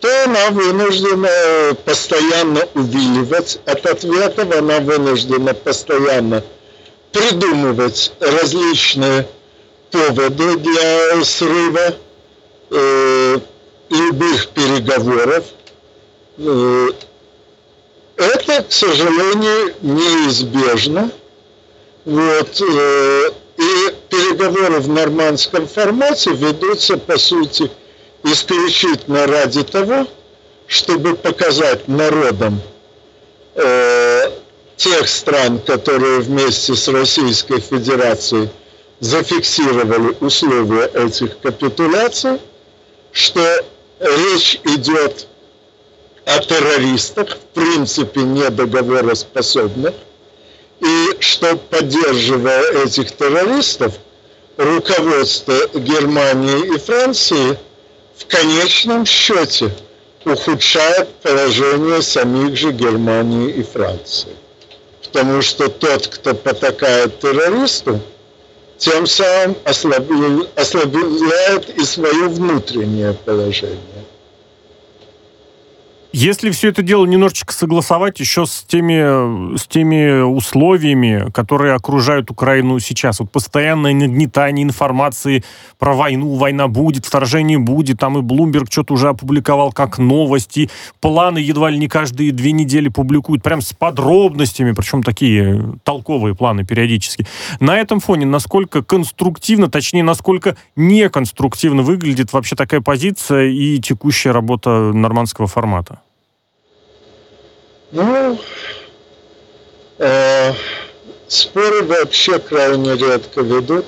то 0.00 0.24
она 0.24 0.50
вынуждена 0.50 1.74
постоянно 1.84 2.60
увиливать 2.74 3.58
от 3.66 3.84
ответов, 3.86 4.56
она 4.56 4.80
вынуждена 4.80 5.54
постоянно 5.54 6.44
придумывать 7.12 8.12
различные 8.20 9.26
поводы 9.96 10.56
для 10.56 11.24
срыва 11.24 11.96
э, 12.70 13.38
любых 13.90 14.48
переговоров. 14.48 15.44
Э, 16.38 16.88
это, 18.16 18.62
к 18.62 18.72
сожалению, 18.72 19.74
неизбежно. 19.80 21.10
Вот, 22.04 22.60
э, 22.60 23.30
и 23.58 23.94
переговоры 24.10 24.80
в 24.80 24.88
нормандском 24.88 25.66
формате 25.66 26.30
ведутся, 26.32 26.98
по 26.98 27.18
сути, 27.18 27.70
исключительно 28.22 29.26
ради 29.26 29.62
того, 29.64 30.06
чтобы 30.66 31.14
показать 31.14 31.88
народам 31.88 32.60
э, 33.54 34.30
тех 34.76 35.08
стран, 35.08 35.58
которые 35.60 36.20
вместе 36.20 36.74
с 36.74 36.86
Российской 36.88 37.60
Федерацией 37.60 38.50
зафиксировали 39.00 40.16
условия 40.20 40.86
этих 40.86 41.38
капитуляций, 41.40 42.40
что 43.12 43.64
речь 44.00 44.60
идет 44.64 45.26
о 46.24 46.38
террористах, 46.40 47.36
в 47.36 47.40
принципе 47.54 48.20
недоговороспособных, 48.22 49.94
и 50.80 51.16
что, 51.20 51.56
поддерживая 51.56 52.84
этих 52.84 53.12
террористов, 53.12 53.94
руководство 54.56 55.54
Германии 55.74 56.74
и 56.74 56.78
Франции 56.78 57.58
в 58.16 58.26
конечном 58.26 59.06
счете 59.06 59.70
ухудшает 60.24 61.08
положение 61.22 62.02
самих 62.02 62.56
же 62.56 62.72
Германии 62.72 63.52
и 63.52 63.62
Франции. 63.62 64.34
Потому 65.02 65.40
что 65.40 65.68
тот, 65.68 66.08
кто 66.08 66.34
потакает 66.34 67.20
террористу, 67.20 68.00
тем 68.78 69.06
самым 69.06 69.56
ослабляет 69.64 71.68
и 71.76 71.84
свое 71.84 72.28
внутреннее 72.28 73.14
положение. 73.14 73.95
Если 76.18 76.48
все 76.48 76.68
это 76.68 76.80
дело 76.80 77.04
немножечко 77.04 77.52
согласовать 77.52 78.20
еще 78.20 78.46
с 78.46 78.64
теми, 78.66 79.54
с 79.58 79.66
теми 79.66 80.22
условиями, 80.22 81.30
которые 81.30 81.74
окружают 81.74 82.30
Украину 82.30 82.78
сейчас, 82.78 83.20
вот 83.20 83.30
постоянное 83.30 83.92
нагнетание 83.92 84.64
информации 84.64 85.44
про 85.78 85.92
войну, 85.92 86.36
война 86.36 86.68
будет, 86.68 87.04
вторжение 87.04 87.58
будет, 87.58 87.98
там 87.98 88.16
и 88.16 88.22
Блумберг 88.22 88.72
что-то 88.72 88.94
уже 88.94 89.10
опубликовал 89.10 89.72
как 89.72 89.98
новости, 89.98 90.70
планы 91.02 91.36
едва 91.36 91.68
ли 91.68 91.76
не 91.76 91.86
каждые 91.86 92.32
две 92.32 92.52
недели 92.52 92.88
публикуют, 92.88 93.42
прям 93.42 93.60
с 93.60 93.74
подробностями, 93.74 94.72
причем 94.72 95.02
такие 95.02 95.74
толковые 95.84 96.34
планы 96.34 96.64
периодически. 96.64 97.26
На 97.60 97.76
этом 97.76 98.00
фоне 98.00 98.24
насколько 98.24 98.82
конструктивно, 98.82 99.68
точнее, 99.68 100.02
насколько 100.02 100.56
неконструктивно 100.76 101.82
выглядит 101.82 102.32
вообще 102.32 102.56
такая 102.56 102.80
позиция 102.80 103.48
и 103.48 103.78
текущая 103.80 104.30
работа 104.30 104.94
нормандского 104.94 105.46
формата? 105.46 106.00
Ну, 107.92 108.38
э, 109.98 110.52
споры 111.28 111.82
вообще 111.84 112.38
крайне 112.40 112.96
редко 112.96 113.42
ведут 113.42 113.86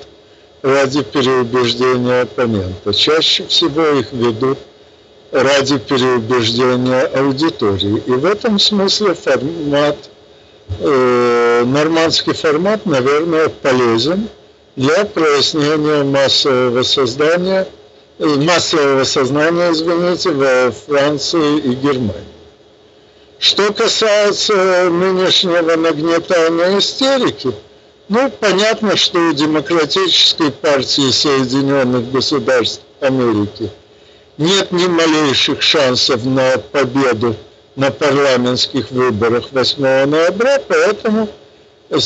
ради 0.61 1.03
переубеждения 1.03 2.21
оппонента. 2.21 2.93
Чаще 2.93 3.45
всего 3.47 3.85
их 3.87 4.13
ведут 4.13 4.57
ради 5.31 5.77
переубеждения 5.77 7.01
аудитории. 7.07 8.01
И 8.05 8.11
в 8.11 8.25
этом 8.25 8.57
смысле 8.57 9.15
формат, 9.15 9.97
э, 10.79 11.63
нормандский 11.65 12.33
формат, 12.33 12.85
наверное, 12.85 13.49
полезен 13.49 14.29
для 14.77 15.03
прояснения 15.03 16.05
массового 16.05 16.83
создания, 16.83 17.67
э, 18.17 18.25
массового 18.25 19.03
сознания, 19.03 19.71
извините, 19.71 20.31
во 20.31 20.71
Франции 20.71 21.57
и 21.57 21.73
Германии. 21.73 22.28
Что 23.39 23.71
касается 23.71 24.89
нынешнего 24.89 25.77
нагнетания 25.77 26.77
истерики, 26.77 27.53
ну, 28.09 28.29
понятно, 28.29 28.97
что 28.97 29.17
у 29.29 29.31
Демократической 29.31 30.51
партии 30.51 31.09
Соединенных 31.09 32.11
Государств 32.11 32.81
Америки 32.99 33.71
нет 34.37 34.73
ни 34.73 34.87
малейших 34.87 35.61
шансов 35.61 36.25
на 36.25 36.57
победу 36.57 37.33
на 37.77 37.91
парламентских 37.91 38.91
выборах 38.91 39.45
8 39.51 39.81
ноября, 40.05 40.61
поэтому 40.67 41.29
э, 41.91 41.97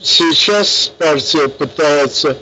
сейчас 0.00 0.90
партия 0.96 1.48
пытается 1.48 2.38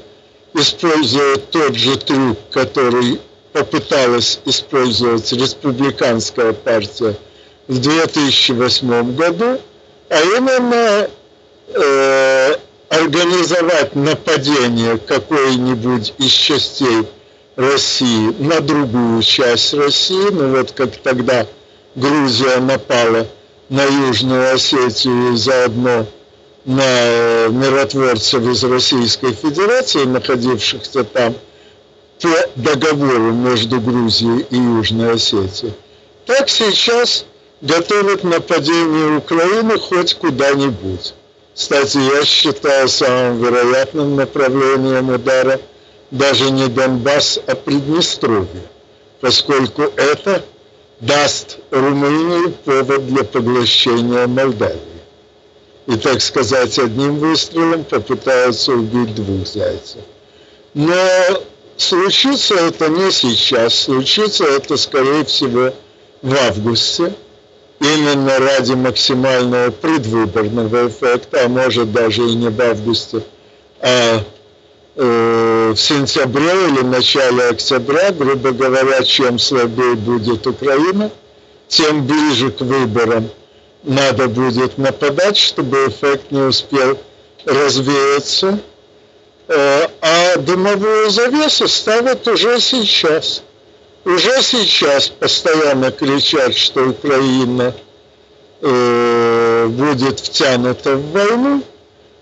использовать 0.54 1.50
тот 1.50 1.74
же 1.74 1.96
трюк, 1.96 2.38
который 2.52 3.20
попыталась 3.52 4.38
использовать 4.44 5.32
республиканская 5.32 6.52
партия– 6.52 7.16
в 7.70 7.78
2008 7.78 9.14
году 9.14 9.60
а 10.08 10.20
именно 10.20 11.08
э, 11.68 12.56
организовать 12.88 13.94
нападение 13.94 14.98
какой-нибудь 14.98 16.12
из 16.18 16.32
частей 16.32 17.06
России 17.54 18.34
на 18.40 18.60
другую 18.60 19.22
часть 19.22 19.72
России, 19.74 20.30
ну 20.32 20.50
вот 20.50 20.72
как 20.72 20.96
тогда 20.96 21.46
Грузия 21.94 22.58
напала 22.58 23.28
на 23.68 23.84
Южную 23.84 24.52
Осетию 24.52 25.34
и 25.34 25.36
заодно 25.36 26.06
на 26.64 27.46
миротворцев 27.50 28.42
из 28.48 28.64
Российской 28.64 29.32
Федерации, 29.32 30.06
находившихся 30.06 31.04
там 31.04 31.36
по 32.20 32.36
договору 32.56 33.32
между 33.32 33.80
Грузией 33.80 34.44
и 34.50 34.56
Южной 34.56 35.12
Осетией, 35.12 35.72
так 36.26 36.48
сейчас 36.48 37.26
готовят 37.60 38.24
нападение 38.24 39.16
Украины 39.18 39.78
хоть 39.78 40.14
куда-нибудь. 40.14 41.14
Кстати, 41.54 41.98
я 41.98 42.24
считаю 42.24 42.88
самым 42.88 43.42
вероятным 43.42 44.16
направлением 44.16 45.10
удара 45.10 45.60
даже 46.10 46.50
не 46.50 46.68
Донбасс, 46.68 47.38
а 47.46 47.54
Приднестровье, 47.54 48.62
поскольку 49.20 49.82
это 49.82 50.44
даст 51.00 51.58
Румынии 51.70 52.48
повод 52.64 53.06
для 53.06 53.24
поглощения 53.24 54.26
Молдавии. 54.26 54.80
И, 55.86 55.96
так 55.96 56.20
сказать, 56.20 56.78
одним 56.78 57.18
выстрелом 57.18 57.84
попытаются 57.84 58.72
убить 58.72 59.14
двух 59.14 59.46
зайцев. 59.46 60.02
Но 60.74 60.94
случится 61.76 62.54
это 62.54 62.88
не 62.88 63.10
сейчас, 63.10 63.74
случится 63.74 64.44
это, 64.44 64.76
скорее 64.76 65.24
всего, 65.24 65.72
в 66.22 66.34
августе, 66.34 67.14
именно 67.80 68.38
ради 68.38 68.72
максимального 68.72 69.70
предвыборного 69.70 70.88
эффекта, 70.88 71.44
а 71.44 71.48
может 71.48 71.92
даже 71.92 72.22
и 72.22 72.34
не 72.34 72.50
в 72.50 72.60
августе, 72.60 73.22
а 73.80 74.22
э, 74.96 75.72
в 75.74 75.76
сентябре 75.76 76.68
или 76.68 76.82
начале 76.82 77.48
октября, 77.48 78.12
грубо 78.12 78.52
говоря, 78.52 79.02
чем 79.02 79.38
слабее 79.38 79.94
будет 79.94 80.46
Украина, 80.46 81.10
тем 81.68 82.06
ближе 82.06 82.50
к 82.50 82.60
выборам 82.60 83.30
надо 83.82 84.28
будет 84.28 84.76
нападать, 84.76 85.38
чтобы 85.38 85.86
эффект 85.88 86.30
не 86.30 86.42
успел 86.42 86.98
развеяться. 87.46 88.60
Э, 89.48 89.86
а 90.02 90.36
дымовую 90.36 91.10
завесу 91.10 91.66
ставят 91.66 92.28
уже 92.28 92.60
сейчас– 92.60 93.42
уже 94.04 94.42
сейчас 94.42 95.08
постоянно 95.08 95.90
кричат, 95.90 96.56
что 96.56 96.88
Украина 96.88 97.74
э, 98.60 99.66
будет 99.68 100.20
втянута 100.20 100.96
в 100.96 101.10
войну, 101.12 101.62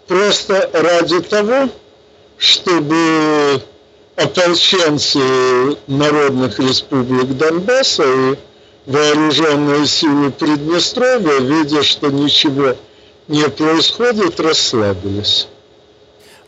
просто 0.07 0.69
ради 0.73 1.21
того, 1.21 1.69
чтобы 2.37 3.63
ополченцы 4.17 5.21
народных 5.87 6.59
республик 6.59 7.37
Донбасса 7.37 8.05
и 8.05 8.37
вооруженные 8.87 9.87
силы 9.87 10.31
Приднестровья, 10.31 11.41
видя, 11.41 11.83
что 11.83 12.09
ничего 12.09 12.75
не 13.29 13.49
происходит, 13.49 14.41
расслабились. 14.41 15.47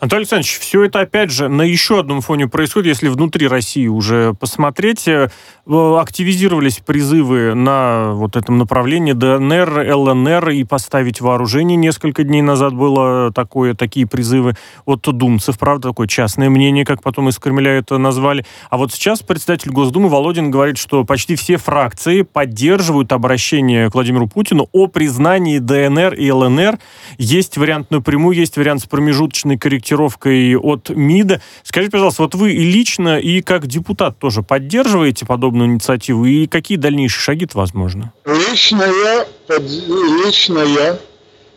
Анатолий 0.00 0.20
Александрович, 0.20 0.58
все 0.58 0.84
это, 0.84 1.00
опять 1.00 1.30
же, 1.30 1.48
на 1.48 1.60
еще 1.60 2.00
одном 2.00 2.22
фоне 2.22 2.48
происходит, 2.48 2.86
если 2.86 3.08
внутри 3.08 3.46
России 3.46 3.86
уже 3.86 4.32
посмотреть. 4.32 5.06
Э, 5.06 5.28
активизировались 5.66 6.78
призывы 6.78 7.54
на 7.54 8.12
вот 8.14 8.34
этом 8.34 8.56
направлении 8.56 9.12
ДНР, 9.12 9.94
ЛНР 9.94 10.48
и 10.50 10.64
поставить 10.64 11.20
вооружение. 11.20 11.76
Несколько 11.76 12.24
дней 12.24 12.40
назад 12.40 12.72
было 12.72 13.30
такое, 13.30 13.74
такие 13.74 14.06
призывы 14.06 14.56
от 14.86 15.02
думцев, 15.02 15.58
правда, 15.58 15.90
такое 15.90 16.08
частное 16.08 16.48
мнение, 16.48 16.86
как 16.86 17.02
потом 17.02 17.28
из 17.28 17.38
Кремля 17.38 17.72
это 17.72 17.98
назвали. 17.98 18.46
А 18.70 18.78
вот 18.78 18.94
сейчас 18.94 19.20
председатель 19.20 19.70
Госдумы 19.70 20.08
Володин 20.08 20.50
говорит, 20.50 20.78
что 20.78 21.04
почти 21.04 21.36
все 21.36 21.58
фракции 21.58 22.22
поддерживают 22.22 23.12
обращение 23.12 23.90
к 23.90 23.94
Владимиру 23.94 24.26
Путину 24.28 24.66
о 24.72 24.86
признании 24.86 25.58
ДНР 25.58 26.14
и 26.14 26.30
ЛНР. 26.30 26.78
Есть 27.18 27.58
вариант 27.58 27.90
напрямую, 27.90 28.34
есть 28.34 28.56
вариант 28.56 28.80
с 28.80 28.86
промежуточной 28.86 29.58
корректировкой 29.58 29.89
корректировкой 29.90 30.56
от 30.56 30.90
МИДа. 30.90 31.40
Скажите, 31.62 31.90
пожалуйста, 31.90 32.22
вот 32.22 32.34
вы 32.34 32.52
и 32.52 32.64
лично, 32.64 33.18
и 33.18 33.42
как 33.42 33.66
депутат 33.66 34.18
тоже 34.18 34.42
поддерживаете 34.42 35.26
подобную 35.26 35.70
инициативу, 35.70 36.24
и 36.24 36.46
какие 36.46 36.78
дальнейшие 36.78 37.20
шаги 37.20 37.48
возможны? 37.52 38.12
Лично 38.24 38.82
я, 38.82 39.26
лично 39.58 40.58
я, 40.60 40.98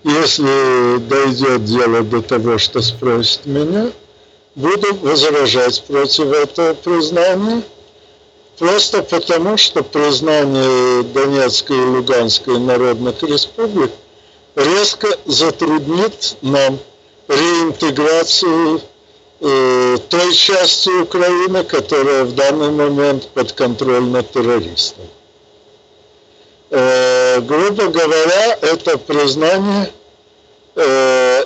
если 0.04 0.98
дойдет 1.08 1.66
дело 1.66 2.02
до 2.04 2.22
того, 2.22 2.58
что 2.58 2.82
спросит 2.82 3.46
меня, 3.46 3.92
буду 4.56 4.96
возражать 4.96 5.84
против 5.86 6.26
этого 6.32 6.74
признания, 6.74 7.62
просто 8.58 9.04
потому, 9.04 9.58
что 9.58 9.84
признание 9.84 11.04
Донецкой 11.04 11.78
и 11.78 11.86
Луганской 11.86 12.60
народных 12.60 13.22
республик 13.24 13.92
резко 14.56 15.08
затруднит 15.26 16.38
нам 16.42 16.80
реинтеграцию 17.28 18.82
э, 19.40 19.98
той 20.10 20.34
части 20.34 20.90
Украины, 21.02 21.64
которая 21.64 22.24
в 22.24 22.34
данный 22.36 22.72
момент 22.72 23.28
подконтрольна 23.30 24.24
террористам. 24.24 25.06
Э, 26.70 27.40
грубо 27.42 27.88
говоря, 27.88 28.58
это 28.62 28.98
признание 28.98 29.92
э, 30.76 31.44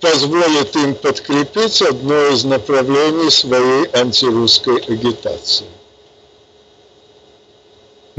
позволит 0.00 0.74
им 0.76 0.94
подкрепить 0.94 1.82
одно 1.82 2.28
из 2.28 2.44
направлений 2.44 3.30
своей 3.30 3.88
антирусской 3.92 4.78
агитации. 4.78 5.66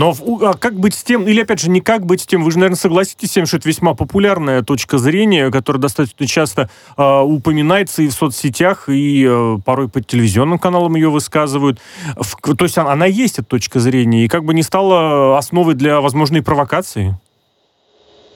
Но 0.01 0.15
а 0.41 0.55
как 0.55 0.79
быть 0.79 0.95
с 0.95 1.03
тем, 1.03 1.27
или 1.27 1.41
опять 1.41 1.59
же, 1.59 1.69
не 1.69 1.79
как 1.79 2.07
быть 2.07 2.21
с 2.21 2.25
тем, 2.25 2.43
вы 2.43 2.49
же, 2.49 2.57
наверное, 2.57 2.75
согласитесь 2.75 3.29
с 3.29 3.33
тем, 3.33 3.45
что 3.45 3.57
это 3.57 3.69
весьма 3.69 3.93
популярная 3.93 4.63
точка 4.63 4.97
зрения, 4.97 5.51
которая 5.51 5.79
достаточно 5.79 6.25
часто 6.25 6.71
э, 6.97 7.19
упоминается 7.21 8.01
и 8.01 8.07
в 8.07 8.13
соцсетях, 8.13 8.89
и 8.89 9.23
э, 9.29 9.57
порой 9.63 9.89
по 9.89 10.01
телевизионным 10.01 10.57
каналам 10.57 10.95
ее 10.95 11.11
высказывают. 11.11 11.77
В, 12.15 12.55
то 12.55 12.65
есть 12.65 12.79
она, 12.79 12.93
она 12.93 13.05
есть, 13.05 13.37
эта 13.37 13.47
точка 13.47 13.79
зрения, 13.79 14.25
и 14.25 14.27
как 14.27 14.43
бы 14.43 14.55
не 14.55 14.63
стала 14.63 15.37
основой 15.37 15.75
для 15.75 16.01
возможной 16.01 16.41
провокации? 16.41 17.15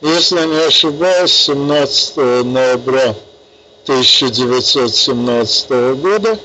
Если 0.01 0.45
не 0.45 0.67
ошибаюсь, 0.67 1.31
17 1.31 2.17
ноября 2.45 3.15
1917 3.85 5.69
года 5.99 6.39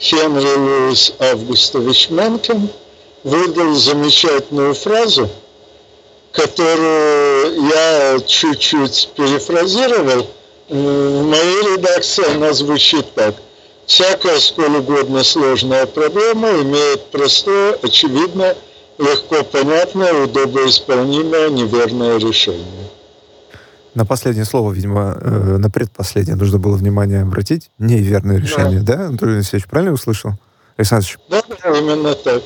Хенри 0.00 0.56
Луис 0.56 1.14
Августович 1.20 2.10
Менкен– 2.10 2.68
выдал 3.24 3.74
замечательную 3.74 4.74
фразу, 4.74 5.28
которую 6.32 7.68
я 7.68 8.20
чуть-чуть 8.20 9.10
перефразировал. 9.16 10.28
В 10.68 11.22
моей 11.24 11.76
редакции 11.76 12.24
она 12.34 12.52
звучит 12.52 13.12
так. 13.14 13.34
Всякая 13.86 14.38
сколь 14.38 14.76
угодно 14.76 15.24
сложная 15.24 15.86
проблема 15.86 16.48
имеет 16.62 17.10
простое, 17.10 17.74
очевидное, 17.82 18.56
легко 18.98 19.42
понятное, 19.44 20.24
удобоисполнимое, 20.24 21.50
неверное 21.50 22.18
решение. 22.18 22.64
На 23.94 24.04
последнее 24.04 24.44
слово, 24.44 24.72
видимо, 24.72 25.16
э, 25.20 25.56
на 25.58 25.70
предпоследнее 25.70 26.36
нужно 26.36 26.58
было 26.58 26.76
внимание 26.76 27.22
обратить. 27.22 27.70
Неверное 27.78 28.38
решение, 28.38 28.80
да, 28.80 28.96
да 28.96 29.06
Анатолий 29.06 29.34
Алексеевич? 29.34 29.68
Правильно 29.68 29.92
услышал? 29.92 30.32
Александр 30.76 31.18
Да, 31.28 31.42
именно 31.64 32.14
так. 32.14 32.42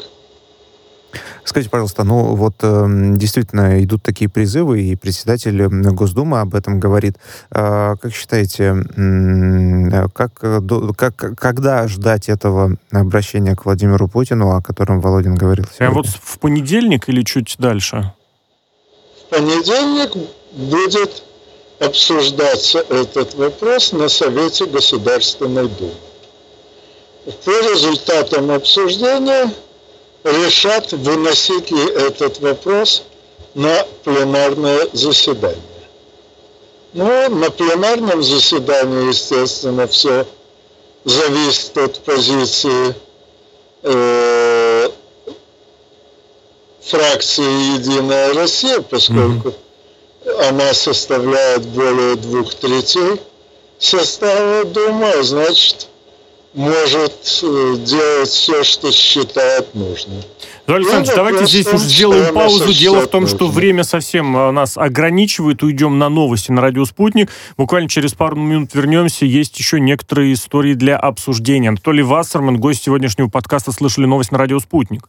Скажите, 1.45 1.71
пожалуйста, 1.71 2.05
ну 2.05 2.35
вот 2.35 2.57
э, 2.61 2.87
действительно 3.17 3.83
идут 3.83 4.03
такие 4.03 4.29
призывы, 4.29 4.83
и 4.83 4.97
председатель 4.97 5.67
Госдумы 5.67 6.41
об 6.41 6.55
этом 6.55 6.79
говорит. 6.79 7.17
Э, 7.51 7.97
как 8.01 8.13
считаете, 8.13 8.85
э, 8.97 10.09
как, 10.13 10.35
как, 10.97 11.39
когда 11.39 11.89
ждать 11.89 12.29
этого 12.29 12.77
обращения 12.91 13.57
к 13.57 13.65
Владимиру 13.65 14.09
Путину, 14.09 14.55
о 14.55 14.63
котором 14.63 15.01
Володин 15.01 15.37
говорил 15.37 15.65
сегодня? 15.67 15.87
А 15.87 15.91
вот 15.95 16.07
в 16.07 16.39
понедельник 16.39 17.09
или 17.09 17.23
чуть 17.23 17.57
дальше? 17.59 18.13
В 19.27 19.31
понедельник 19.31 20.11
будет 20.53 21.23
обсуждаться 21.81 22.81
этот 22.91 23.35
вопрос 23.35 23.93
на 23.93 24.09
Совете 24.09 24.67
Государственной 24.67 25.69
Думы. 25.69 25.95
По 27.45 27.51
результатам 27.51 28.51
обсуждения 28.51 29.51
решат, 30.31 30.93
выносить 30.93 31.71
ли 31.71 31.85
этот 31.85 32.41
вопрос 32.41 33.03
на 33.55 33.87
пленарное 34.05 34.89
заседание. 34.93 35.63
Ну, 36.95 37.29
на 37.29 37.51
пленарном 37.51 38.23
заседании, 38.23 39.09
естественно, 39.09 39.87
все 39.87 40.27
зависит 41.05 41.77
от 41.77 41.99
позиции 42.01 42.95
э, 43.83 44.91
фракции 46.81 47.75
«Единая 47.75 48.35
Россия», 48.35 48.81
поскольку 48.81 49.49
mm-hmm. 50.25 50.49
она 50.49 50.73
составляет 50.73 51.67
более 51.67 52.17
двух 52.17 52.55
третей 52.55 53.21
состава 53.79 54.65
Думы, 54.65 55.11
а 55.11 55.23
значит, 55.23 55.88
может 56.59 57.41
э, 57.45 57.77
делать 57.79 58.29
все, 58.29 58.65
что 58.65 58.91
считает 58.91 59.75
нужным. 59.75 60.21
Александр, 60.67 61.11
ну, 61.11 61.17
давайте 61.17 61.47
здесь 61.47 61.67
том, 61.67 61.79
сделаем 61.79 62.35
паузу. 62.35 62.73
Дело 62.73 63.01
в 63.01 63.07
том, 63.07 63.23
нужно. 63.23 63.37
что 63.37 63.47
время 63.47 63.85
совсем 63.85 64.37
э, 64.37 64.51
нас 64.51 64.77
ограничивает. 64.77 65.63
Уйдем 65.63 65.99
на 65.99 66.09
новости 66.09 66.51
на 66.51 66.61
радио 66.61 66.85
«Спутник». 66.85 67.31
Буквально 67.57 67.89
через 67.89 68.13
пару 68.13 68.37
минут 68.37 68.75
вернемся. 68.75 69.25
Есть 69.25 69.57
еще 69.59 69.81
некоторые 69.81 70.35
истории 70.35 70.75
для 70.75 70.99
обсуждения. 70.99 71.69
Анатолий 71.69 72.03
Вассерман, 72.03 72.59
гость 72.59 72.83
сегодняшнего 72.85 73.29
подкаста 73.29 73.71
«Слышали 73.71 74.07
новость» 74.07 74.33
на 74.33 74.39
радио 74.39 74.59
«Спутник». 74.59 75.09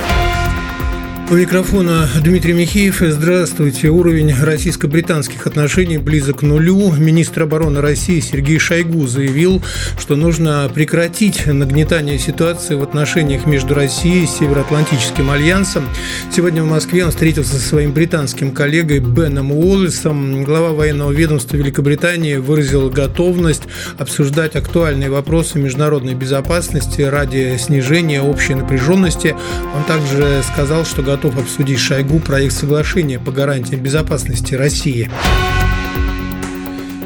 У 1.31 1.33
микрофона 1.33 2.09
Дмитрий 2.21 2.51
Михеев. 2.51 2.97
Здравствуйте. 2.99 3.87
Уровень 3.87 4.35
российско-британских 4.37 5.47
отношений 5.47 5.97
близок 5.97 6.39
к 6.39 6.41
нулю. 6.41 6.91
Министр 6.91 7.43
обороны 7.43 7.79
России 7.79 8.19
Сергей 8.19 8.59
Шойгу 8.59 9.07
заявил, 9.07 9.63
что 9.97 10.17
нужно 10.17 10.69
прекратить 10.73 11.45
нагнетание 11.45 12.19
ситуации 12.19 12.75
в 12.75 12.83
отношениях 12.83 13.45
между 13.45 13.75
Россией 13.75 14.25
и 14.25 14.27
Североатлантическим 14.27 15.31
альянсом. 15.31 15.87
Сегодня 16.35 16.63
в 16.63 16.69
Москве 16.69 17.05
он 17.05 17.11
встретился 17.11 17.53
со 17.53 17.61
своим 17.61 17.93
британским 17.93 18.51
коллегой 18.51 18.99
Беном 18.99 19.53
Уоллесом. 19.53 20.43
Глава 20.43 20.71
военного 20.71 21.13
ведомства 21.13 21.55
Великобритании 21.55 22.35
выразил 22.35 22.89
готовность 22.89 23.63
обсуждать 23.97 24.57
актуальные 24.57 25.09
вопросы 25.09 25.59
международной 25.59 26.13
безопасности 26.13 27.03
ради 27.03 27.55
снижения 27.57 28.21
общей 28.21 28.55
напряженности. 28.55 29.33
Он 29.73 29.85
также 29.85 30.43
сказал, 30.51 30.83
что 30.83 31.01
готов 31.01 31.20
готов 31.21 31.37
обсудить 31.37 31.77
Шойгу 31.77 32.19
проект 32.19 32.55
соглашения 32.55 33.19
по 33.19 33.31
гарантиям 33.31 33.83
безопасности 33.83 34.55
России. 34.55 35.07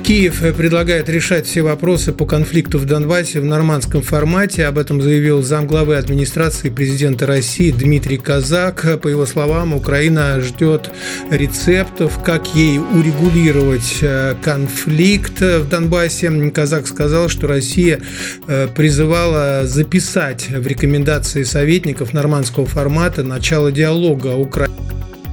Киев 0.05 0.43
предлагает 0.55 1.09
решать 1.09 1.47
все 1.47 1.63
вопросы 1.63 2.13
по 2.13 2.27
конфликту 2.27 2.77
в 2.77 2.85
Донбассе 2.85 3.39
в 3.39 3.45
нормандском 3.45 4.03
формате. 4.03 4.67
Об 4.67 4.77
этом 4.77 5.01
заявил 5.01 5.41
замглавы 5.41 5.95
администрации 5.95 6.69
президента 6.69 7.25
России 7.25 7.71
Дмитрий 7.71 8.19
Казак. 8.19 8.99
По 9.01 9.07
его 9.07 9.25
словам, 9.25 9.73
Украина 9.73 10.39
ждет 10.41 10.91
рецептов, 11.31 12.21
как 12.23 12.53
ей 12.53 12.77
урегулировать 12.77 13.97
э, 14.01 14.35
конфликт 14.43 15.41
в 15.41 15.67
Донбассе. 15.67 16.51
Казак 16.51 16.85
сказал, 16.85 17.27
что 17.27 17.47
Россия 17.47 17.99
э, 18.47 18.67
призывала 18.67 19.61
записать 19.65 20.49
в 20.51 20.67
рекомендации 20.67 21.41
советников 21.41 22.13
нормандского 22.13 22.67
формата 22.67 23.23
начало 23.23 23.71
диалога 23.71 24.35
Украины 24.35 24.75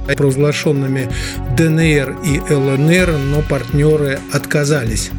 провозглашенными 0.07 1.09
ДНР 1.57 2.17
и 2.25 2.39
ЛНР, 2.53 3.11
но 3.17 3.41
партнеры 3.41 4.19
отказались. 4.31 5.11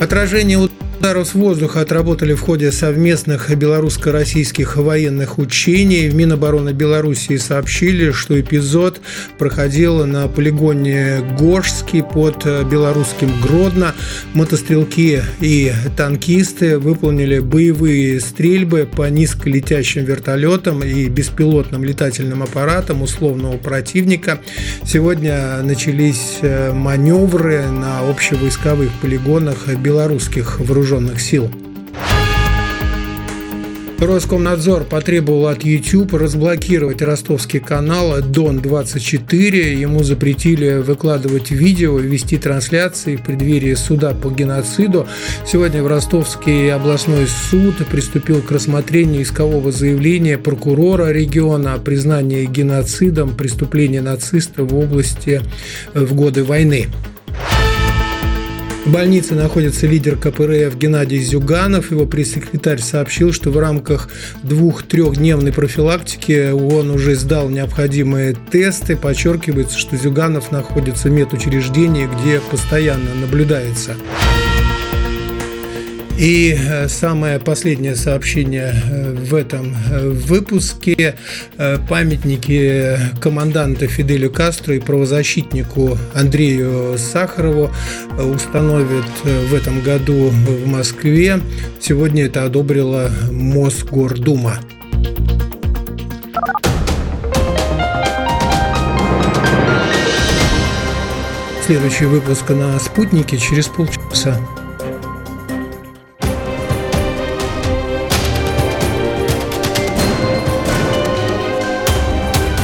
Отражение 0.00 0.58
Ударов 0.98 1.28
с 1.28 1.34
воздуха 1.34 1.82
отработали 1.82 2.34
в 2.34 2.40
ходе 2.40 2.72
совместных 2.72 3.56
белорусско-российских 3.56 4.76
военных 4.76 5.38
учений. 5.38 6.08
В 6.08 6.14
Минобороны 6.16 6.70
Белоруссии 6.70 7.36
сообщили, 7.36 8.10
что 8.10 8.38
эпизод 8.40 9.00
проходил 9.38 10.04
на 10.06 10.26
полигоне 10.26 11.18
Горшский 11.38 12.02
под 12.02 12.44
белорусским 12.68 13.30
Гродно. 13.40 13.94
Мотострелки 14.34 15.22
и 15.40 15.72
танкисты 15.96 16.78
выполнили 16.78 17.38
боевые 17.38 18.20
стрельбы 18.20 18.88
по 18.90 19.08
низколетящим 19.08 20.04
вертолетам 20.04 20.82
и 20.82 21.06
беспилотным 21.08 21.84
летательным 21.84 22.42
аппаратам 22.42 23.02
условного 23.02 23.56
противника. 23.56 24.40
Сегодня 24.84 25.62
начались 25.62 26.38
э, 26.42 26.72
маневры 26.72 27.68
на 27.70 28.00
общевойсковых 28.00 28.90
полигонах 29.00 29.68
белорусских 29.76 30.58
вооружений 30.58 30.87
вооруженных 30.88 31.20
сил. 31.20 31.50
Роскомнадзор 33.98 34.84
потребовал 34.84 35.48
от 35.48 35.64
YouTube 35.64 36.12
разблокировать 36.14 37.02
ростовский 37.02 37.58
канал 37.58 38.22
Дон-24. 38.22 39.74
Ему 39.74 40.04
запретили 40.04 40.74
выкладывать 40.76 41.50
видео, 41.50 41.98
вести 41.98 42.36
трансляции 42.36 43.16
в 43.16 43.24
преддверии 43.24 43.74
суда 43.74 44.14
по 44.14 44.30
геноциду. 44.30 45.08
Сегодня 45.44 45.82
в 45.82 45.88
Ростовский 45.88 46.72
областной 46.72 47.26
суд 47.26 47.74
приступил 47.90 48.40
к 48.40 48.52
рассмотрению 48.52 49.22
искового 49.22 49.72
заявления 49.72 50.38
прокурора 50.38 51.10
региона 51.10 51.74
о 51.74 51.78
признании 51.78 52.46
геноцидом 52.46 53.34
преступления 53.36 54.00
нацистов 54.00 54.70
в 54.70 54.78
области 54.78 55.42
в 55.92 56.14
годы 56.14 56.44
войны. 56.44 56.86
В 58.88 58.90
больнице 58.90 59.34
находится 59.34 59.86
лидер 59.86 60.16
КПРФ 60.16 60.78
Геннадий 60.78 61.20
Зюганов. 61.20 61.90
Его 61.90 62.06
пресс-секретарь 62.06 62.80
сообщил, 62.80 63.34
что 63.34 63.50
в 63.50 63.58
рамках 63.58 64.08
двух-трехдневной 64.42 65.52
профилактики 65.52 66.52
он 66.52 66.90
уже 66.90 67.14
сдал 67.14 67.50
необходимые 67.50 68.34
тесты. 68.50 68.96
Подчеркивается, 68.96 69.78
что 69.78 69.98
Зюганов 69.98 70.52
находится 70.52 71.08
в 71.08 71.12
медучреждении, 71.12 72.08
где 72.22 72.40
постоянно 72.40 73.14
наблюдается. 73.14 73.94
И 76.18 76.58
э, 76.58 76.88
самое 76.88 77.38
последнее 77.38 77.94
сообщение 77.94 78.74
э, 78.74 79.12
в 79.12 79.36
этом 79.36 79.72
э, 79.72 80.08
выпуске. 80.08 81.14
Памятники 81.88 82.98
команданта 83.20 83.86
Фиделю 83.86 84.30
Кастро 84.30 84.74
и 84.74 84.80
правозащитнику 84.80 85.96
Андрею 86.14 86.96
Сахарову 86.98 87.70
установят 88.18 89.04
в 89.24 89.54
этом 89.54 89.80
году 89.80 90.30
в 90.30 90.66
Москве. 90.66 91.40
Сегодня 91.80 92.24
это 92.24 92.44
одобрила 92.44 93.10
Мосгордума. 93.30 94.58
Следующий 101.64 102.06
выпуск 102.06 102.48
на 102.50 102.78
«Спутнике» 102.78 103.36
через 103.36 103.66
полчаса. 103.66 104.38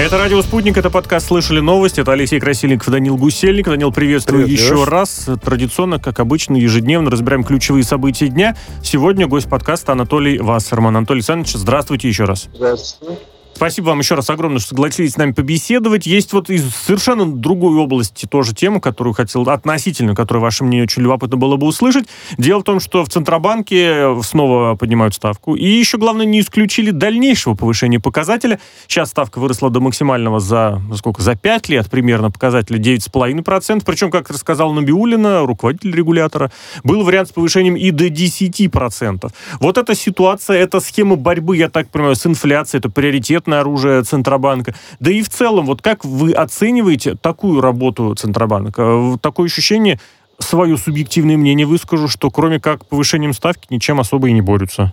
Это 0.00 0.16
«Радио 0.16 0.40
Спутник», 0.40 0.78
это 0.78 0.88
подкаст 0.88 1.26
«Слышали 1.26 1.60
новости». 1.60 2.00
Это 2.00 2.12
Алексей 2.12 2.40
Красильников 2.40 2.88
Данил 2.88 3.18
Гусельник. 3.18 3.66
Данил, 3.66 3.92
приветствую 3.92 4.46
Привет, 4.46 4.58
еще 4.58 4.76
Леш. 4.76 4.88
раз. 4.88 5.28
Традиционно, 5.44 5.98
как 5.98 6.20
обычно, 6.20 6.56
ежедневно 6.56 7.10
разбираем 7.10 7.44
ключевые 7.44 7.84
события 7.84 8.28
дня. 8.28 8.56
Сегодня 8.82 9.26
гость 9.26 9.50
подкаста 9.50 9.92
Анатолий 9.92 10.38
Вассерман. 10.38 10.96
Анатолий 10.96 11.18
Александрович, 11.18 11.52
здравствуйте 11.52 12.08
еще 12.08 12.24
раз. 12.24 12.48
Здравствуйте. 12.54 13.18
Спасибо 13.60 13.88
вам 13.88 13.98
еще 13.98 14.14
раз 14.14 14.30
огромное, 14.30 14.58
что 14.58 14.70
согласились 14.70 15.12
с 15.12 15.16
нами 15.18 15.32
побеседовать. 15.32 16.06
Есть 16.06 16.32
вот 16.32 16.48
из 16.48 16.74
совершенно 16.74 17.30
другой 17.30 17.76
области 17.76 18.24
тоже 18.24 18.54
тема, 18.54 18.80
которую 18.80 19.12
хотел, 19.12 19.42
относительно 19.42 20.14
которой 20.14 20.38
ваше 20.38 20.64
мнение 20.64 20.84
очень 20.84 21.02
любопытно 21.02 21.36
было 21.36 21.56
бы 21.56 21.66
услышать. 21.66 22.06
Дело 22.38 22.60
в 22.60 22.62
том, 22.62 22.80
что 22.80 23.04
в 23.04 23.10
Центробанке 23.10 24.16
снова 24.22 24.76
поднимают 24.76 25.14
ставку. 25.14 25.56
И 25.56 25.66
еще, 25.66 25.98
главное, 25.98 26.24
не 26.24 26.40
исключили 26.40 26.90
дальнейшего 26.90 27.52
повышения 27.52 28.00
показателя. 28.00 28.58
Сейчас 28.88 29.10
ставка 29.10 29.38
выросла 29.40 29.68
до 29.68 29.80
максимального 29.80 30.40
за, 30.40 30.80
сколько, 30.96 31.20
за 31.20 31.34
5 31.34 31.68
лет 31.68 31.90
примерно 31.90 32.30
показателя 32.30 32.78
9,5%. 32.78 33.82
Причем, 33.84 34.10
как 34.10 34.30
рассказал 34.30 34.72
Набиулина, 34.72 35.40
руководитель 35.40 35.94
регулятора, 35.94 36.50
был 36.82 37.04
вариант 37.04 37.28
с 37.28 37.32
повышением 37.32 37.76
и 37.76 37.90
до 37.90 38.06
10%. 38.06 39.30
Вот 39.60 39.76
эта 39.76 39.94
ситуация, 39.94 40.56
эта 40.56 40.80
схема 40.80 41.16
борьбы, 41.16 41.58
я 41.58 41.68
так 41.68 41.90
понимаю, 41.90 42.16
с 42.16 42.24
инфляцией, 42.24 42.78
это 42.78 42.88
приоритет 42.88 43.49
секретное 43.50 43.60
оружие 43.60 44.02
Центробанка. 44.02 44.74
Да 45.00 45.10
и 45.10 45.22
в 45.22 45.28
целом, 45.28 45.66
вот 45.66 45.82
как 45.82 46.04
вы 46.04 46.32
оцениваете 46.32 47.16
такую 47.20 47.60
работу 47.60 48.14
Центробанка? 48.14 49.18
Такое 49.20 49.46
ощущение, 49.46 49.98
свое 50.38 50.76
субъективное 50.76 51.36
мнение 51.36 51.66
выскажу, 51.66 52.08
что 52.08 52.30
кроме 52.30 52.60
как 52.60 52.86
повышением 52.86 53.32
ставки 53.32 53.66
ничем 53.70 54.00
особо 54.00 54.28
и 54.28 54.32
не 54.32 54.40
борются. 54.40 54.92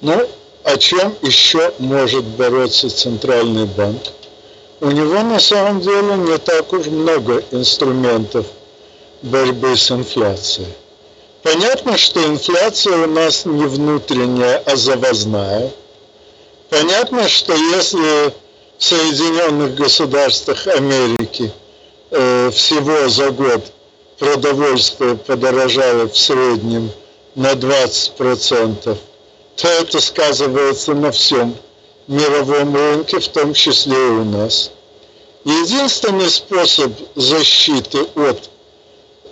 Ну, 0.00 0.26
о 0.64 0.76
чем 0.76 1.12
еще 1.22 1.72
может 1.78 2.24
бороться 2.24 2.88
Центральный 2.88 3.66
банк? 3.66 4.02
У 4.80 4.90
него 4.90 5.22
на 5.22 5.40
самом 5.40 5.80
деле 5.80 6.16
не 6.16 6.38
так 6.38 6.72
уж 6.72 6.86
много 6.86 7.42
инструментов 7.50 8.46
борьбы 9.22 9.76
с 9.76 9.90
инфляцией. 9.90 10.68
Понятно, 11.42 11.96
что 11.98 12.24
инфляция 12.24 13.06
у 13.06 13.10
нас 13.10 13.44
не 13.44 13.66
внутренняя, 13.66 14.62
а 14.66 14.76
завозная. 14.76 15.70
Понятно, 16.70 17.28
что 17.28 17.54
если 17.54 18.28
в 18.78 18.84
Соединенных 18.84 19.74
Государствах 19.74 20.66
Америки 20.66 21.50
э, 22.10 22.50
всего 22.50 23.08
за 23.08 23.30
год 23.30 23.64
продовольствие 24.18 25.16
подорожало 25.16 26.08
в 26.08 26.16
среднем 26.16 26.90
на 27.34 27.52
20%, 27.52 28.98
то 29.56 29.68
это 29.68 30.00
сказывается 30.00 30.94
на 30.94 31.10
всем 31.10 31.56
мировом 32.06 32.74
рынке, 32.76 33.18
в 33.18 33.28
том 33.28 33.54
числе 33.54 33.96
и 33.96 34.10
у 34.10 34.24
нас. 34.24 34.70
Единственный 35.44 36.28
способ 36.28 36.92
защиты 37.14 38.06
от 38.14 38.50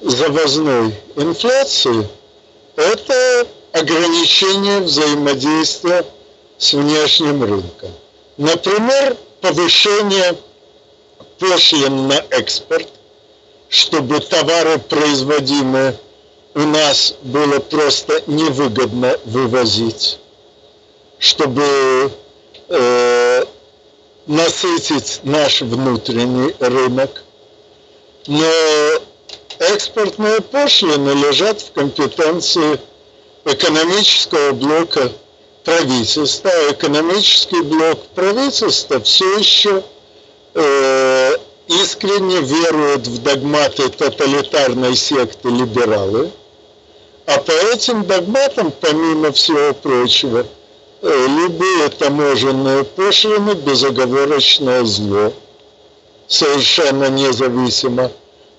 завозной 0.00 0.94
инфляции– 1.16 2.08
это 2.76 3.46
ограничение 3.72 4.80
взаимодействия 4.80 6.04
с 6.58 6.72
внешним 6.72 7.42
рынком. 7.42 7.90
Например, 8.36 9.16
повышение 9.40 10.36
пошлин 11.38 12.08
на 12.08 12.24
экспорт, 12.30 12.88
чтобы 13.68 14.20
товары, 14.20 14.78
производимые 14.78 15.98
у 16.54 16.60
нас, 16.60 17.14
было 17.22 17.60
просто 17.60 18.22
невыгодно 18.26 19.18
вывозить, 19.24 20.18
чтобы 21.18 22.10
э, 22.68 23.44
насытить 24.26 25.20
наш 25.22 25.62
внутренний 25.62 26.54
рынок. 26.58 27.22
Но 28.26 28.50
экспортные 29.58 30.40
пошлины 30.40 31.10
лежат 31.10 31.60
в 31.60 31.72
компетенции 31.72 32.80
экономического 33.44 34.52
блока 34.52 35.12
правительства. 35.66 36.50
А 36.50 36.72
экономический 36.72 37.60
блок 37.62 38.00
правительства 38.14 39.00
все 39.00 39.38
еще 39.38 39.82
э, 40.54 41.36
искренне 41.66 42.40
верует 42.40 43.06
в 43.06 43.22
догматы 43.22 43.88
тоталитарной 43.88 44.94
секты 44.94 45.50
либералы. 45.50 46.30
А 47.26 47.38
по 47.38 47.50
этим 47.50 48.06
догматам, 48.06 48.72
помимо 48.80 49.32
всего 49.32 49.74
прочего, 49.74 50.46
э, 51.02 51.26
любые 51.26 51.88
таможенные 51.88 52.84
пошлины– 52.84 53.50
безоговорочное 53.66 54.84
зло, 54.84 55.32
совершенно 56.28 57.10
независимо 57.10 58.12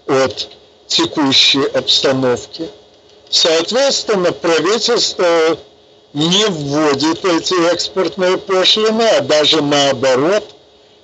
от 0.08 0.50
текущей 0.88 1.64
обстановки. 1.68 2.68
Соответственно, 3.30 4.34
правительство 4.34 5.58
не 6.26 6.46
вводит 6.48 7.24
эти 7.26 7.54
экспортные 7.72 8.38
пошлины, 8.38 9.04
а 9.04 9.22
даже 9.22 9.62
наоборот, 9.62 10.44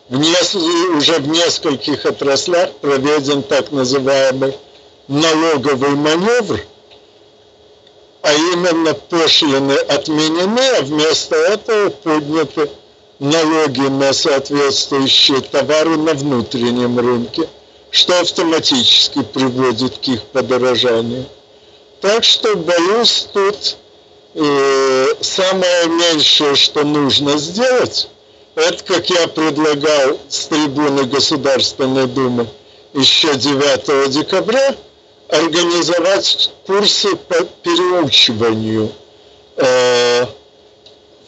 в 0.09 0.17
нес... 0.17 0.55
уже 0.55 1.19
в 1.19 1.27
нескольких 1.27 2.05
отраслях 2.05 2.71
проведен 2.81 3.43
так 3.43 3.71
называемый 3.71 4.55
налоговый 5.07 5.91
маневр, 5.91 6.59
а 8.21 8.33
именно 8.33 8.93
пошлины 8.93 9.73
отменены, 9.73 10.77
а 10.79 10.81
вместо 10.81 11.35
этого 11.35 11.89
подняты 11.89 12.69
налоги 13.19 13.87
на 13.87 14.13
соответствующие 14.13 15.41
товары 15.41 15.97
на 15.97 16.13
внутреннем 16.13 16.99
рынке– 16.99 17.47
что 17.93 18.19
автоматически 18.19 19.21
приводит 19.21 19.99
к 19.99 20.07
их 20.07 20.23
подорожанию. 20.23 21.25
Так 22.01 22.23
что, 22.23 22.55
боюсь, 22.55 23.27
тут 23.31 23.77
э, 24.35 25.07
самое 25.21 25.87
меньшее, 25.87 26.55
что 26.55 26.83
нужно 26.83 27.37
сделать, 27.37 28.09
это, 28.55 28.83
как 28.83 29.09
я 29.09 29.27
предлагал 29.27 30.19
с 30.29 30.45
трибуны 30.45 31.05
Государственной 31.05 32.07
Думы 32.07 32.47
еще 32.93 33.35
9 33.35 34.09
декабря, 34.11 34.75
организовать 35.29 36.51
курсы 36.65 37.15
по 37.15 37.43
переучиванию 37.63 38.91
э, 39.57 40.25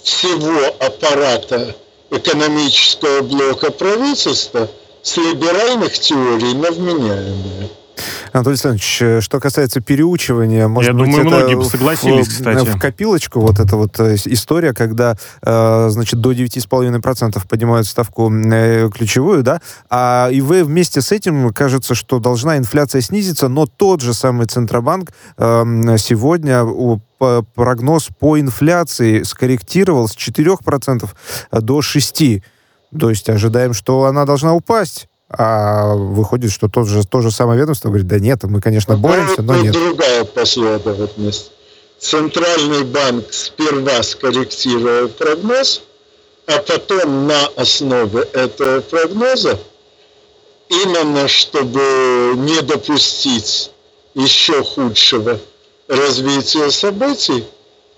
всего 0.04 0.76
аппарата 0.80 1.76
экономического 2.12 3.22
блока 3.22 3.72
правительства– 3.72 4.70
с 5.06 5.18
либеральных 5.18 6.00
теорий 6.00 6.56
на 6.56 6.72
вменяемые. 6.72 7.70
Анатолий 8.36 8.56
Александрович, 8.56 9.02
э, 9.02 9.22
что 9.22 9.40
касается 9.40 9.80
переучивания, 9.80 10.68
может 10.68 10.92
Я 10.92 10.94
быть, 10.94 11.06
думаю, 11.06 11.26
это 11.26 11.38
многие 11.38 11.64
согласились, 11.64 12.28
в, 12.28 12.32
кстати. 12.32 12.66
в 12.66 12.78
копилочку 12.78 13.40
вот 13.40 13.62
эта 13.62 13.78
вот 13.78 13.98
э, 14.02 14.18
история, 14.26 14.74
когда, 14.74 15.16
э, 15.42 15.88
значит, 15.90 16.20
до 16.20 16.34
9,5% 16.34 17.42
поднимают 17.48 17.88
ставку 17.88 18.30
ключевую, 18.30 19.42
да, 19.42 19.62
а 19.90 20.28
и 20.34 20.42
вы 20.42 20.66
вместе 20.66 21.00
с 21.00 21.14
этим, 21.14 21.54
кажется, 21.54 21.96
что 21.96 22.20
должна 22.20 22.58
инфляция 22.58 23.00
снизиться, 23.00 23.48
но 23.48 23.68
тот 23.68 24.02
же 24.02 24.14
самый 24.14 24.48
Центробанк 24.48 25.12
сегодня 25.38 26.66
прогноз 27.54 28.10
по 28.20 28.40
инфляции 28.40 29.24
скорректировал 29.24 30.10
с 30.10 30.16
4% 30.16 31.10
до 31.52 31.80
6%. 31.80 32.44
То 33.00 33.10
есть 33.10 33.30
ожидаем, 33.30 33.74
что 33.74 34.06
она 34.06 34.26
должна 34.26 34.54
упасть. 34.54 35.08
А 35.30 35.96
выходит, 35.96 36.52
что 36.52 36.70
тот 36.70 36.88
же, 36.88 37.04
то 37.04 37.22
же 37.22 37.32
самое 37.32 37.60
ведомство 37.60 37.90
говорит, 37.90 38.08
да 38.08 38.20
нет, 38.20 38.44
мы, 38.44 38.62
конечно, 38.62 38.96
боремся, 38.96 39.42
но 39.42 39.56
нет. 39.56 39.74
другая 39.74 40.24
последовательность. 40.24 41.52
Центральный 41.98 42.84
банк 42.84 43.26
сперва 43.32 44.04
скорректировал 44.04 45.10
прогноз, 45.10 45.82
а 46.46 46.60
потом 46.60 47.26
на 47.26 47.48
основе 47.56 48.22
этого 48.34 48.82
прогноза, 48.82 49.58
именно 50.70 51.28
чтобы 51.28 52.34
не 52.36 52.62
допустить 52.62 53.72
еще 54.14 54.64
худшего 54.64 55.40
развития 55.88 56.70
событий, 56.70 57.44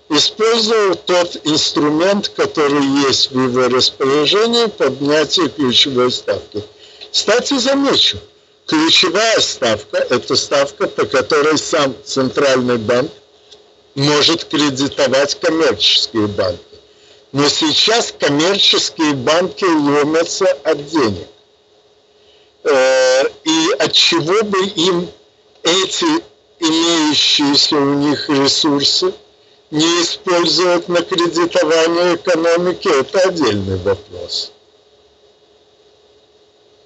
использовал 0.08 0.94
тот 0.94 1.36
инструмент, 1.44 2.28
который 2.28 2.84
есть 3.06 3.30
в 3.30 3.38
его 3.38 3.68
распоряжении, 3.68 4.66
поднятие 4.66 5.50
ключевой 5.50 6.10
ставки. 6.10 6.62
Кстати, 7.12 7.58
замечу, 7.58 8.18
ключевая 8.66 9.40
ставка– 9.40 9.96
это 10.10 10.36
ставка, 10.36 10.88
по 10.88 11.04
которой 11.04 11.58
сам 11.58 11.94
Центральный 12.04 12.78
банк 12.78 13.10
может 13.94 14.44
кредитовать 14.44 15.38
коммерческие 15.40 16.26
банки. 16.26 16.62
Но 17.32 17.48
сейчас 17.48 18.14
коммерческие 18.18 19.14
банки 19.14 19.64
ломятся 19.64 20.46
от 20.64 20.86
денег. 20.86 21.26
Э, 22.64 23.24
и 23.44 23.72
от 23.78 23.92
чего 23.92 24.42
бы 24.44 24.64
им 24.66 25.10
эти 25.62 26.22
имеющиеся 26.60 27.76
у 27.76 27.94
них 27.94 28.28
ресурсы– 28.28 29.12
не 29.70 30.02
использовать 30.02 30.88
на 30.88 31.02
кредитование 31.02 32.14
экономики, 32.16 32.88
это 32.88 33.28
отдельный 33.28 33.76
вопрос. 33.76 34.52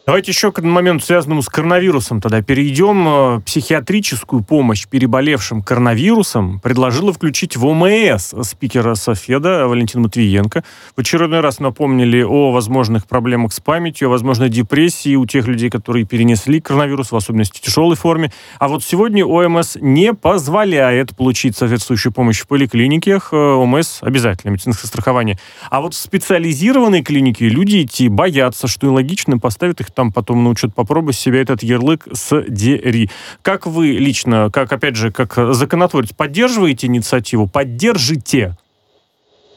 Давайте 0.04 0.32
еще 0.32 0.50
к 0.50 0.60
моменту, 0.60 1.04
связанному 1.04 1.42
с 1.42 1.48
коронавирусом, 1.48 2.20
тогда 2.20 2.42
перейдем. 2.42 3.06
Э, 3.06 3.40
психиатрическую 3.46 4.42
помощь 4.42 4.88
переболевшим 4.88 5.62
коронавирусом 5.62 6.58
предложила 6.58 7.12
включить 7.12 7.56
в 7.56 7.64
ОМС 7.64 8.34
спикера 8.42 8.96
Софеда 8.96 9.68
Валентина 9.68 10.02
Матвиенко. 10.02 10.64
В 10.96 11.00
очередной 11.00 11.38
раз 11.38 11.60
напомнили 11.60 12.20
о 12.20 12.50
возможных 12.50 13.06
проблемах 13.06 13.52
с 13.52 13.60
памятью, 13.60 14.08
о 14.08 14.10
возможной 14.10 14.48
депрессии 14.48 15.14
у 15.14 15.24
тех 15.24 15.46
людей, 15.46 15.70
которые 15.70 16.04
перенесли 16.04 16.60
коронавирус, 16.60 17.12
в 17.12 17.16
особенности 17.16 17.58
в 17.58 17.60
тяжелой 17.60 17.94
форме. 17.94 18.32
А 18.58 18.66
вот 18.66 18.82
сегодня 18.82 19.24
ОМС 19.24 19.76
не 19.80 20.14
позволяет 20.14 21.14
получить 21.14 21.56
соответствующую 21.56 22.12
помощь 22.12 22.40
в 22.40 22.48
поликлиниках. 22.48 23.28
Э, 23.30 23.36
ОМС 23.36 23.98
обязательно, 24.02 24.50
медицинское 24.50 24.88
страхование. 24.88 25.38
А 25.70 25.80
вот 25.80 25.94
в 25.94 25.96
специализированные 25.96 27.04
клиники 27.04 27.44
люди 27.44 27.82
идти 27.82 28.08
боятся, 28.08 28.66
что 28.66 28.88
и 28.88 28.90
логично 28.90 29.38
поставят 29.38 29.80
их 29.80 29.92
там 29.92 30.01
потом 30.10 30.42
научат 30.42 30.74
попробовать 30.74 31.16
себя 31.16 31.42
этот 31.42 31.62
ярлык 31.62 32.08
с 32.12 32.42
дери. 32.48 33.10
Как 33.42 33.66
вы 33.66 33.88
лично, 33.92 34.50
как, 34.50 34.72
опять 34.72 34.96
же, 34.96 35.12
как 35.12 35.54
законотворец, 35.54 36.10
поддерживаете 36.16 36.88
инициативу? 36.88 37.46
Поддержите? 37.46 38.56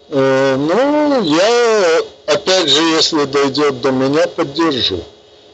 Э, 0.09 0.55
ну, 0.57 1.23
я, 1.23 2.33
опять 2.33 2.69
же, 2.69 2.81
если 2.81 3.25
дойдет 3.25 3.81
до 3.81 3.91
меня, 3.91 4.27
поддержу. 4.27 5.03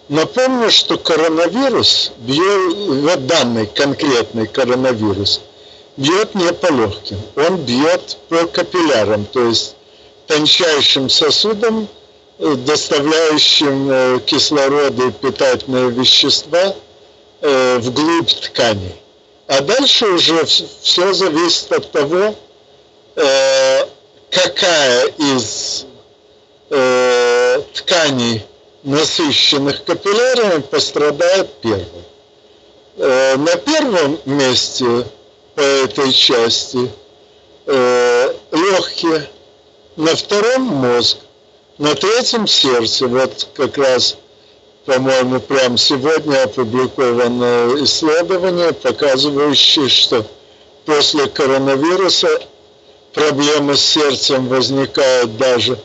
Напомню, 0.09 0.69
что 0.69 0.97
коронавирус 0.97 2.11
бьет, 2.17 3.27
данный 3.27 3.65
конкретный 3.65 4.45
коронавирус, 4.45 5.41
бьет 5.95 6.35
не 6.35 6.51
по 6.51 6.69
легким, 6.69 7.17
он 7.37 7.57
бьет 7.63 8.17
по 8.27 8.45
капиллярам, 8.47 9.23
то 9.23 9.45
есть 9.45 9.75
тончайшим 10.27 11.09
сосудам, 11.09 11.87
доставляющим 12.41 13.89
э, 13.91 14.19
кислород 14.25 14.99
и 14.99 15.11
питательные 15.11 15.89
вещества 15.91 16.75
э, 17.41 17.77
вглубь 17.79 18.31
тканей. 18.31 18.95
А 19.47 19.61
дальше 19.61 20.05
уже 20.07 20.45
все 20.45 21.13
зависит 21.13 21.71
от 21.71 21.91
того, 21.91 22.35
какая 24.29 25.07
из 25.17 25.85
тканей 27.73 28.45
насыщенных 28.83 29.83
капиллярами 29.83 30.61
пострадает 30.61 31.49
первым. 31.61 32.05
Э, 32.97 33.35
на 33.37 33.55
первом 33.55 34.19
месте 34.25 35.05
по 35.55 35.61
этой 35.61 36.11
части 36.11 36.91
э, 37.65 38.33
легкие, 38.51 39.29
на 39.95 40.15
втором 40.15 40.63
мозг, 40.63 41.17
на 41.82 41.95
третьем 41.95 42.45
сердце. 42.45 43.07
Вот 43.07 43.47
как 43.55 43.75
раз, 43.79 44.15
по-моему, 44.86 45.39
прямо 45.39 45.77
сегодня 45.79 46.43
опубликовано 46.43 47.73
исследование, 47.84 48.71
показывающее, 48.71 49.89
что 49.89 50.23
после 50.86 51.25
коронавируса 51.25 52.29
проблемы 53.13 53.75
с 53.75 53.84
сердцем 53.84 54.47
возникают 54.47 55.38
даже 55.38 55.79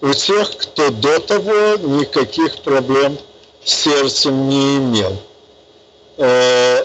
у 0.00 0.12
тех, 0.12 0.56
кто 0.56 0.90
до 0.90 1.18
того 1.18 1.76
никаких 1.82 2.58
проблем 2.58 3.18
с 3.64 3.74
сердцем 3.74 4.48
не 4.48 4.76
имел. 4.76 5.16
Э, 6.16 6.84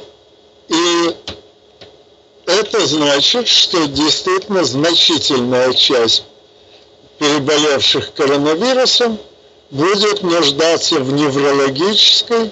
и 0.69 1.15
это 2.47 2.83
значит, 2.87 3.47
что 3.47 3.85
действительно 3.85 4.63
значительная 4.63 5.71
часть 5.73 6.23
переболевших 7.19 8.13
коронавирусом 8.13 9.17
будет 9.71 10.21
нуждаться 10.23 10.99
в 10.99 11.13
неврологической, 11.13 12.51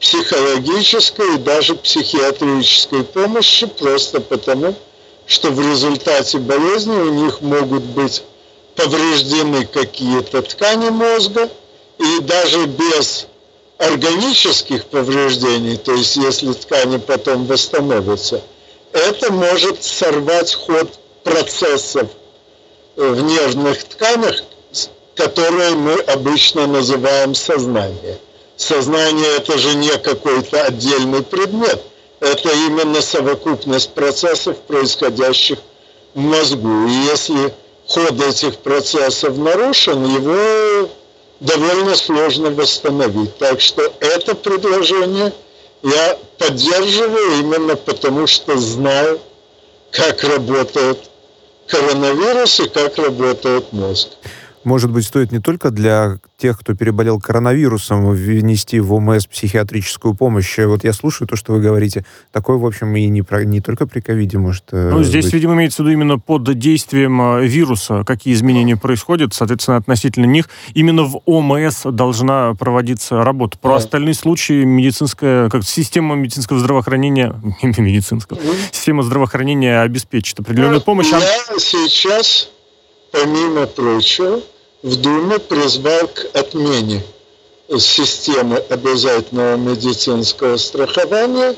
психологической 0.00 1.34
и 1.34 1.38
даже 1.38 1.74
психиатрической 1.74 3.04
помощи 3.04 3.66
просто 3.66 4.20
потому, 4.20 4.74
что 5.26 5.50
в 5.50 5.60
результате 5.60 6.38
болезни 6.38 6.96
у 6.96 7.12
них 7.12 7.40
могут 7.40 7.82
быть 7.82 8.22
повреждены 8.76 9.66
какие-то 9.66 10.42
ткани 10.42 10.90
мозга, 10.90 11.48
и 11.98 12.20
даже 12.22 12.66
без 12.66 13.26
органических 13.78 14.86
повреждений, 14.86 15.76
то 15.76 15.92
есть 15.92 16.16
если 16.16 16.52
ткани 16.52 16.98
потом 16.98 17.46
восстановятся, 17.46 18.42
это 18.92 19.32
может 19.32 19.82
сорвать 19.82 20.54
ход 20.54 20.90
процессов 21.22 22.08
в 22.96 23.20
нервных 23.20 23.84
тканях, 23.84 24.42
которые 25.14 25.70
мы 25.70 25.94
обычно 26.00 26.66
называем 26.66 27.34
сознание. 27.34 28.18
Сознание 28.56 29.36
это 29.36 29.58
же 29.58 29.74
не 29.74 29.96
какой-то 29.98 30.62
отдельный 30.64 31.22
предмет, 31.22 31.82
это 32.20 32.50
именно 32.50 33.00
совокупность 33.00 33.92
процессов, 33.94 34.58
происходящих 34.60 35.58
в 36.14 36.20
мозгу. 36.20 36.86
И 36.86 36.92
если 37.10 37.52
ход 37.86 38.20
этих 38.20 38.58
процессов 38.58 39.36
нарушен, 39.36 40.04
его 40.04 40.88
довольно 41.40 41.96
сложно 41.96 42.50
восстановить. 42.50 43.36
Так 43.38 43.60
что 43.60 43.92
это 44.00 44.34
предложение 44.34 45.32
я 45.82 46.18
поддерживаю 46.38 47.40
именно 47.40 47.76
потому, 47.76 48.26
что 48.26 48.56
знаю, 48.56 49.20
как 49.90 50.24
работает 50.24 50.98
коронавирус 51.66 52.60
и 52.60 52.68
как 52.68 52.98
работает 52.98 53.72
мозг 53.72 54.08
может 54.64 54.90
быть, 54.90 55.04
стоит 55.04 55.32
не 55.32 55.40
только 55.40 55.70
для 55.70 56.18
тех, 56.38 56.58
кто 56.58 56.74
переболел 56.74 57.20
коронавирусом, 57.20 58.10
внести 58.10 58.80
в 58.80 58.92
ОМС 58.92 59.26
психиатрическую 59.26 60.14
помощь. 60.14 60.58
Вот 60.58 60.84
я 60.84 60.92
слушаю 60.92 61.28
то, 61.28 61.36
что 61.36 61.52
вы 61.52 61.60
говорите. 61.60 62.04
Такое, 62.32 62.56
в 62.56 62.66
общем, 62.66 62.94
и 62.96 63.06
не, 63.06 63.22
про, 63.22 63.44
не 63.44 63.60
только 63.60 63.86
при 63.86 64.00
ковиде 64.00 64.38
может 64.38 64.64
э, 64.72 64.90
Ну, 64.90 65.02
здесь, 65.02 65.26
быть. 65.26 65.34
видимо, 65.34 65.54
имеется 65.54 65.82
в 65.82 65.86
виду 65.86 65.92
именно 65.92 66.18
под 66.18 66.58
действием 66.58 67.20
э, 67.20 67.46
вируса, 67.46 68.04
какие 68.04 68.34
изменения 68.34 68.76
происходят, 68.76 69.34
соответственно, 69.34 69.76
относительно 69.76 70.26
них. 70.26 70.48
Именно 70.74 71.04
в 71.04 71.20
ОМС 71.26 71.82
должна 71.84 72.54
проводиться 72.54 73.22
работа. 73.24 73.58
Про 73.58 73.72
да. 73.72 73.76
остальные 73.76 74.14
случаи 74.14 74.64
медицинская, 74.64 75.48
как 75.48 75.64
система 75.64 76.14
медицинского 76.14 76.58
здравоохранения, 76.58 77.34
медицинского, 77.62 78.40
система 78.72 79.02
здравоохранения 79.02 79.80
обеспечит 79.80 80.40
определенную 80.40 80.78
ну, 80.78 80.84
помощь. 80.84 81.06
Сейчас, 81.06 82.50
помимо 83.12 83.66
прочего, 83.66 84.40
в 84.84 84.96
Думе 84.96 85.38
призвал 85.38 86.08
к 86.08 86.26
отмене 86.34 87.02
системы 87.78 88.58
обязательного 88.68 89.56
медицинского 89.56 90.58
страхования 90.58 91.56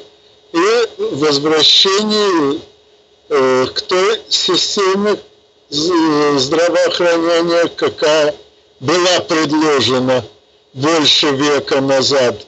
и 0.53 0.89
возвращению 1.16 2.61
э, 3.29 3.66
к 3.66 3.83
той 3.83 4.20
системе 4.29 5.18
здравоохранения, 5.68 7.68
какая 7.74 8.33
была 8.79 9.18
предложена 9.27 10.24
больше 10.72 11.31
века 11.31 11.81
назад, 11.81 12.47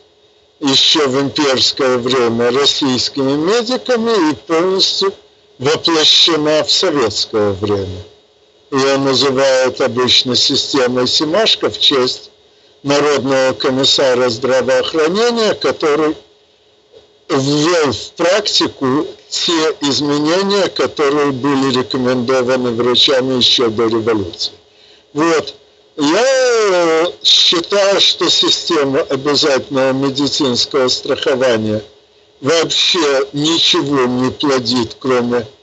еще 0.60 1.08
в 1.08 1.20
имперское 1.20 1.98
время, 1.98 2.52
российскими 2.52 3.32
медиками 3.32 4.30
и 4.30 4.34
полностью 4.46 5.12
воплощена 5.58 6.62
в 6.62 6.70
советское 6.70 7.50
время 7.50 8.04
ее 8.70 8.98
называют 8.98 9.80
обычно 9.80 10.36
системой 10.36 11.06
Симашко 11.06 11.70
в 11.70 11.78
честь 11.78 12.30
Народного 12.82 13.54
комиссара 13.54 14.28
здравоохранения, 14.28 15.54
который 15.54 16.14
ввел 17.28 17.92
в 17.92 18.10
практику 18.12 19.06
те 19.28 19.74
изменения, 19.80 20.68
которые 20.68 21.32
были 21.32 21.78
рекомендованы 21.78 22.70
врачами 22.70 23.34
еще 23.34 23.68
до 23.68 23.86
революции. 23.86 24.52
Вот. 25.12 25.54
Я 25.96 27.12
считаю, 27.24 28.00
что 28.00 28.30
система 28.30 29.00
обязательного 29.00 29.92
медицинского 29.92 30.88
страхования 30.88 31.82
вообще 32.40 33.26
ничего 33.32 34.04
не 34.04 34.30
плодит, 34.30 34.96
кроме 35.00 35.44
Э, 35.44 35.57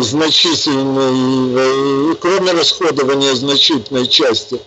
значительной, 0.00 2.12
э, 2.12 2.14
кроме 2.20 2.52
расходования 2.52 3.34
значительной 3.34 4.06
части 4.06 4.60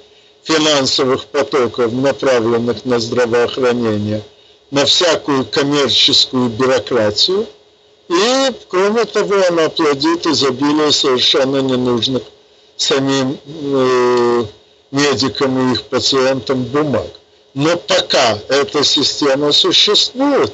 финансовых 0.43 1.25
потоков, 1.25 1.93
направленных 1.93 2.83
на 2.85 2.99
здравоохранение, 2.99 4.23
на 4.71 4.85
всякую 4.85 5.45
коммерческую 5.45 6.49
бюрократию. 6.49 7.45
И, 8.09 8.51
кроме 8.67 9.05
того, 9.05 9.35
она 9.49 9.69
плодит 9.69 10.25
изобилие 10.25 10.91
совершенно 10.91 11.61
ненужных 11.61 12.23
самим 12.75 13.37
э, 13.45 14.45
медикам 14.91 15.69
и 15.69 15.73
их 15.73 15.83
пациентам 15.83 16.63
бумаг. 16.63 17.07
Но 17.53 17.77
пока 17.77 18.39
эта 18.49 18.83
система 18.83 19.51
существует, 19.51 20.51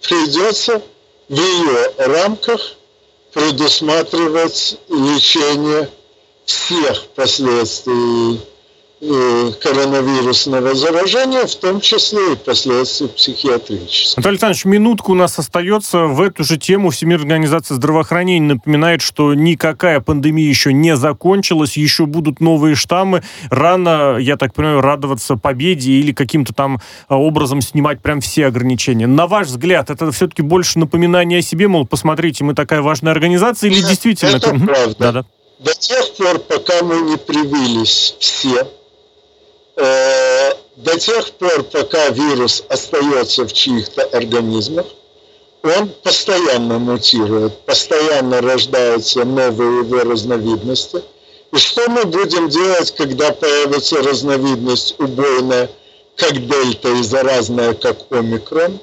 придется 0.00 0.82
в 1.28 1.34
ее 1.34 1.92
рамках 1.98 2.76
предусматривать 3.32 4.78
лечение 4.88 5.88
всех 6.44 7.06
последствий 7.14 8.40
коронавирусного 9.00 10.74
заражения, 10.74 11.46
в 11.46 11.54
том 11.54 11.80
числе 11.80 12.34
и 12.34 12.36
последствий 12.36 13.08
психиатрических. 13.08 14.18
Анатолий 14.18 14.34
Александрович, 14.34 14.64
минутку 14.66 15.12
у 15.12 15.14
нас 15.14 15.38
остается. 15.38 16.00
В 16.04 16.20
эту 16.20 16.44
же 16.44 16.58
тему 16.58 16.90
Всемирная 16.90 17.36
организация 17.36 17.76
здравоохранения 17.76 18.54
напоминает, 18.54 19.00
что 19.00 19.32
никакая 19.32 20.00
пандемия 20.00 20.46
еще 20.46 20.74
не 20.74 20.96
закончилась, 20.96 21.78
еще 21.78 22.04
будут 22.04 22.40
новые 22.40 22.74
штаммы. 22.74 23.22
Рано, 23.48 24.18
я 24.18 24.36
так 24.36 24.52
понимаю, 24.52 24.82
радоваться 24.82 25.36
победе 25.36 25.92
или 25.92 26.12
каким-то 26.12 26.52
там 26.52 26.80
а, 27.08 27.16
образом 27.16 27.62
снимать 27.62 28.02
прям 28.02 28.20
все 28.20 28.46
ограничения. 28.46 29.06
На 29.06 29.26
ваш 29.26 29.46
взгляд, 29.46 29.88
это 29.88 30.12
все-таки 30.12 30.42
больше 30.42 30.78
напоминание 30.78 31.38
о 31.38 31.42
себе, 31.42 31.68
мол, 31.68 31.86
посмотрите, 31.86 32.44
мы 32.44 32.54
такая 32.54 32.82
важная 32.82 33.12
организация, 33.12 33.70
или 33.70 33.80
действительно... 33.80 34.36
Это 34.36 34.50
правда. 34.50 34.96
Да, 34.98 35.12
да. 35.12 35.24
До 35.60 35.74
тех 35.74 36.16
пор, 36.16 36.38
пока 36.38 36.82
мы 36.82 37.00
не 37.02 37.16
привились 37.16 38.16
все 38.18 38.66
Э, 39.76 40.52
до 40.76 40.98
тех 40.98 41.30
пор, 41.32 41.62
пока 41.64 42.08
вирус 42.08 42.64
остается 42.68 43.46
в 43.46 43.52
чьих-то 43.52 44.02
организмах, 44.04 44.86
он 45.62 45.90
постоянно 46.02 46.78
мутирует, 46.78 47.58
постоянно 47.66 48.40
рождаются 48.40 49.24
новые 49.24 49.80
его 49.80 50.00
разновидности. 50.00 51.02
И 51.52 51.58
что 51.58 51.88
мы 51.90 52.04
будем 52.04 52.48
делать, 52.48 52.94
когда 52.94 53.32
появится 53.32 54.02
разновидность 54.02 54.94
убойная, 54.98 55.68
как 56.16 56.46
дельта 56.46 56.88
и 56.90 57.02
заразная, 57.02 57.74
как 57.74 57.98
омикрон. 58.10 58.78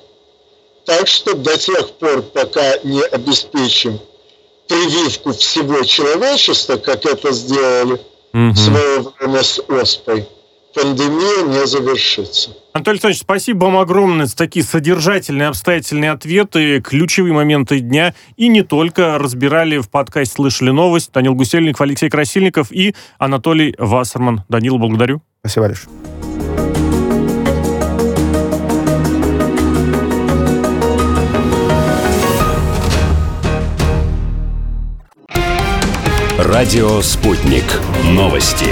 Так 0.86 1.08
что 1.08 1.36
до 1.36 1.58
тех 1.58 1.92
пор, 1.92 2.22
пока 2.22 2.78
не 2.84 3.02
обеспечим 3.02 4.00
прививку 4.68 5.34
всего 5.34 5.84
человечества, 5.84 6.78
как 6.78 7.06
это 7.06 7.32
сделали 7.32 7.94
угу. 7.94 8.52
в 8.52 8.58
свое 8.58 9.00
время 9.20 9.44
с 9.44 9.60
оспой, 9.68 10.28
пандемия 10.78 11.48
не 11.48 11.66
завершится. 11.66 12.52
Анатолий 12.74 12.96
Александрович, 12.96 13.22
спасибо 13.22 13.66
вам 13.66 13.78
огромное 13.78 14.28
за 14.28 14.36
такие 14.36 14.64
содержательные, 14.64 15.48
обстоятельные 15.48 16.12
ответы, 16.12 16.80
ключевые 16.82 17.34
моменты 17.34 17.80
дня. 17.80 18.14
И 18.36 18.48
не 18.48 18.62
только 18.62 19.18
разбирали 19.18 19.80
в 19.80 19.90
подкасте 19.90 20.36
«Слышали 20.36 20.70
новость» 20.70 21.12
Данил 21.12 21.34
Гусельников, 21.34 21.82
Алексей 21.82 22.10
Красильников 22.10 22.72
и 22.72 22.94
Анатолий 23.18 23.74
Вассерман. 23.80 24.44
Данил, 24.48 24.78
благодарю. 24.78 25.22
Спасибо 25.42 25.68
большое. 25.68 25.96
Радио 36.38 37.02
«Спутник». 37.02 37.66
Новости. 38.04 38.68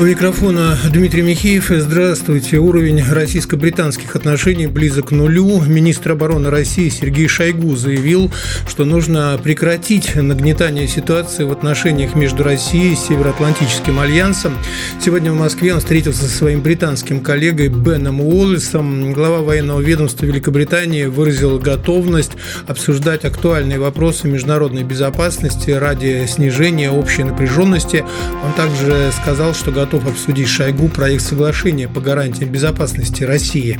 У 0.00 0.02
микрофона 0.02 0.76
Дмитрий 0.92 1.22
Михеев. 1.22 1.66
Здравствуйте. 1.68 2.58
Уровень 2.58 3.00
российско-британских 3.08 4.16
отношений 4.16 4.66
близок 4.66 5.08
к 5.08 5.10
нулю. 5.12 5.62
Министр 5.62 6.12
обороны 6.12 6.50
России 6.50 6.88
Сергей 6.88 7.28
Шойгу 7.28 7.76
заявил, 7.76 8.28
что 8.68 8.84
нужно 8.84 9.38
прекратить 9.40 10.16
нагнетание 10.16 10.88
ситуации 10.88 11.44
в 11.44 11.52
отношениях 11.52 12.16
между 12.16 12.42
Россией 12.42 12.94
и 12.94 12.96
Североатлантическим 12.96 14.00
альянсом. 14.00 14.58
Сегодня 15.00 15.30
в 15.30 15.38
Москве 15.38 15.72
он 15.72 15.78
встретился 15.78 16.24
со 16.24 16.36
своим 16.38 16.60
британским 16.60 17.20
коллегой 17.20 17.68
Беном 17.68 18.20
Уоллесом. 18.20 19.12
Глава 19.12 19.42
военного 19.42 19.80
ведомства 19.80 20.26
Великобритании 20.26 21.04
выразил 21.04 21.60
готовность 21.60 22.32
обсуждать 22.66 23.24
актуальные 23.24 23.78
вопросы 23.78 24.26
международной 24.26 24.82
безопасности 24.82 25.70
ради 25.70 26.26
снижения 26.26 26.90
общей 26.90 27.22
напряженности. 27.22 28.04
Он 28.44 28.52
также 28.54 29.12
сказал, 29.22 29.54
что 29.54 29.70
готов 29.84 30.06
обсудить 30.08 30.48
Шойгу 30.48 30.88
проект 30.88 31.22
соглашения 31.22 31.88
по 31.88 32.00
гарантиям 32.00 32.50
безопасности 32.50 33.22
России. 33.22 33.78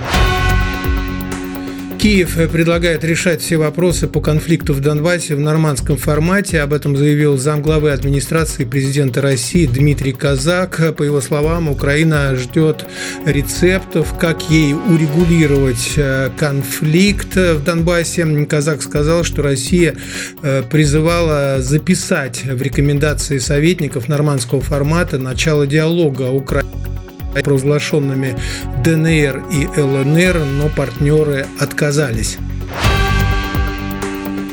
Киев 2.04 2.36
предлагает 2.52 3.02
решать 3.02 3.40
все 3.40 3.56
вопросы 3.56 4.06
по 4.06 4.20
конфликту 4.20 4.74
в 4.74 4.80
Донбассе 4.80 5.36
в 5.36 5.40
нормандском 5.40 5.96
формате. 5.96 6.60
Об 6.60 6.74
этом 6.74 6.98
заявил 6.98 7.38
замглавы 7.38 7.92
администрации 7.92 8.66
президента 8.66 9.22
России 9.22 9.64
Дмитрий 9.64 10.12
Казак. 10.12 10.94
По 10.98 11.02
его 11.02 11.22
словам, 11.22 11.70
Украина 11.70 12.36
ждет 12.36 12.84
рецептов, 13.24 14.18
как 14.18 14.50
ей 14.50 14.74
урегулировать 14.74 15.94
э, 15.96 16.28
конфликт 16.36 17.36
в 17.36 17.64
Донбассе. 17.64 18.26
Казак 18.44 18.82
сказал, 18.82 19.24
что 19.24 19.40
Россия 19.40 19.96
э, 20.42 20.62
призывала 20.70 21.62
записать 21.62 22.44
в 22.44 22.60
рекомендации 22.60 23.38
советников 23.38 24.08
нормандского 24.08 24.60
формата 24.60 25.16
начало 25.16 25.66
диалога 25.66 26.28
Украины 26.30 26.68
провозглашенными 27.42 28.36
ДНР 28.82 29.44
и 29.50 29.66
ЛНР, 29.80 30.38
но 30.44 30.68
партнеры 30.68 31.46
отказались. 31.58 32.38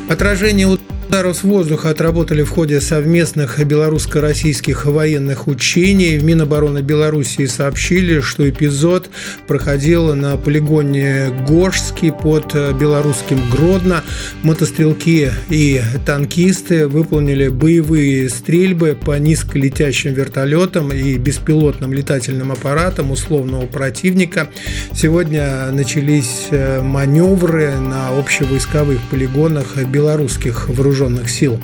Отражение 0.10 0.68
Ударов 1.12 1.36
с 1.36 1.44
воздуха 1.44 1.90
отработали 1.90 2.42
в 2.42 2.50
ходе 2.52 2.80
совместных 2.80 3.62
белорусско-российских 3.66 4.86
военных 4.86 5.48
учений. 5.48 6.18
В 6.18 6.24
Минобороны 6.24 6.80
Белоруссии 6.80 7.48
сообщили, 7.48 8.22
что 8.22 8.50
эпизод 8.50 9.10
проходил 9.46 10.16
на 10.16 10.38
полигоне 10.38 11.34
Гошский 11.46 12.14
под 12.14 12.56
белорусским 12.80 13.42
Гродно. 13.52 14.06
Мотострелки 14.44 15.30
и 15.50 15.82
танкисты 16.06 16.88
выполнили 16.88 17.50
боевые 17.50 18.30
стрельбы 18.30 18.96
по 18.96 19.20
низколетящим 19.20 20.14
вертолетам 20.14 20.94
и 20.94 21.18
беспилотным 21.18 21.92
летательным 21.92 22.54
аппаратам 22.54 23.12
условного 23.12 23.66
противника. 23.66 24.48
Сегодня 24.96 25.72
начались 25.74 26.48
маневры 26.82 27.76
на 27.76 28.18
общевойсковых 28.18 29.02
полигонах 29.12 29.76
белорусских 29.76 30.70
вооруженных 30.70 31.01
вооруженных 31.02 31.30
сил. 31.30 31.60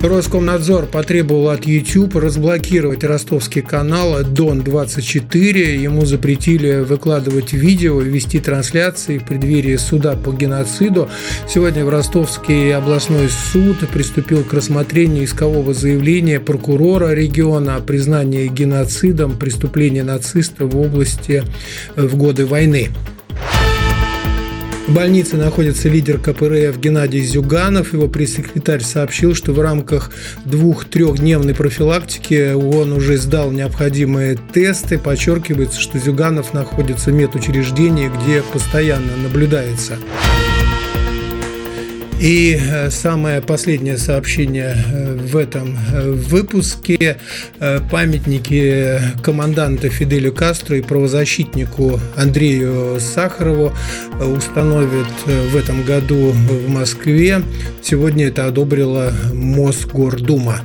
Роскомнадзор 0.00 0.84
потребовал 0.84 1.48
от 1.48 1.64
YouTube 1.64 2.16
разблокировать 2.16 3.04
ростовский 3.04 3.62
канал 3.62 4.22
Дон-24. 4.22 5.76
Ему 5.76 6.04
запретили 6.04 6.80
выкладывать 6.80 7.54
видео, 7.54 7.98
вести 8.00 8.38
трансляции 8.38 9.16
в 9.16 9.24
преддверии 9.24 9.76
суда 9.76 10.14
по 10.14 10.30
геноциду. 10.30 11.08
Сегодня 11.48 11.86
в 11.86 11.88
Ростовский 11.88 12.76
областной 12.76 13.30
суд 13.30 13.78
приступил 13.88 14.44
к 14.44 14.52
рассмотрению 14.52 15.24
искового 15.24 15.72
заявления 15.72 16.38
прокурора 16.38 17.14
региона 17.14 17.76
о 17.76 17.80
признании 17.80 18.46
геноцидом 18.48 19.38
преступления 19.38 20.02
нацистов 20.02 20.74
в 20.74 20.78
области 20.78 21.44
в 21.96 22.14
годы 22.18 22.44
войны. 22.44 22.90
В 24.86 24.92
больнице 24.92 25.38
находится 25.38 25.88
лидер 25.88 26.18
КПРФ 26.18 26.78
Геннадий 26.78 27.22
Зюганов. 27.22 27.94
Его 27.94 28.06
пресс-секретарь 28.06 28.82
сообщил, 28.82 29.34
что 29.34 29.52
в 29.52 29.60
рамках 29.60 30.10
двух-трехдневной 30.44 31.54
профилактики 31.54 32.52
он 32.52 32.92
уже 32.92 33.16
сдал 33.16 33.50
необходимые 33.50 34.38
тесты. 34.52 34.98
Подчеркивается, 34.98 35.80
что 35.80 35.98
Зюганов 35.98 36.52
находится 36.52 37.10
в 37.10 37.14
медучреждении, 37.14 38.10
где 38.20 38.42
постоянно 38.42 39.16
наблюдается. 39.22 39.96
И 42.20 42.58
э, 42.58 42.90
самое 42.90 43.42
последнее 43.42 43.98
сообщение 43.98 44.76
э, 44.76 45.14
в 45.16 45.36
этом 45.36 45.76
э, 45.92 46.10
выпуске. 46.10 47.18
Памятники 47.90 49.00
команданта 49.22 49.88
Фиделю 49.88 50.32
Кастро 50.32 50.76
и 50.76 50.82
правозащитнику 50.82 51.98
Андрею 52.16 52.98
Сахарову 53.00 53.72
установят 54.20 55.06
в 55.26 55.56
этом 55.56 55.82
году 55.82 56.30
в 56.30 56.68
Москве. 56.68 57.42
Сегодня 57.82 58.26
это 58.28 58.46
одобрила 58.46 59.12
Мосгордума. 59.32 60.60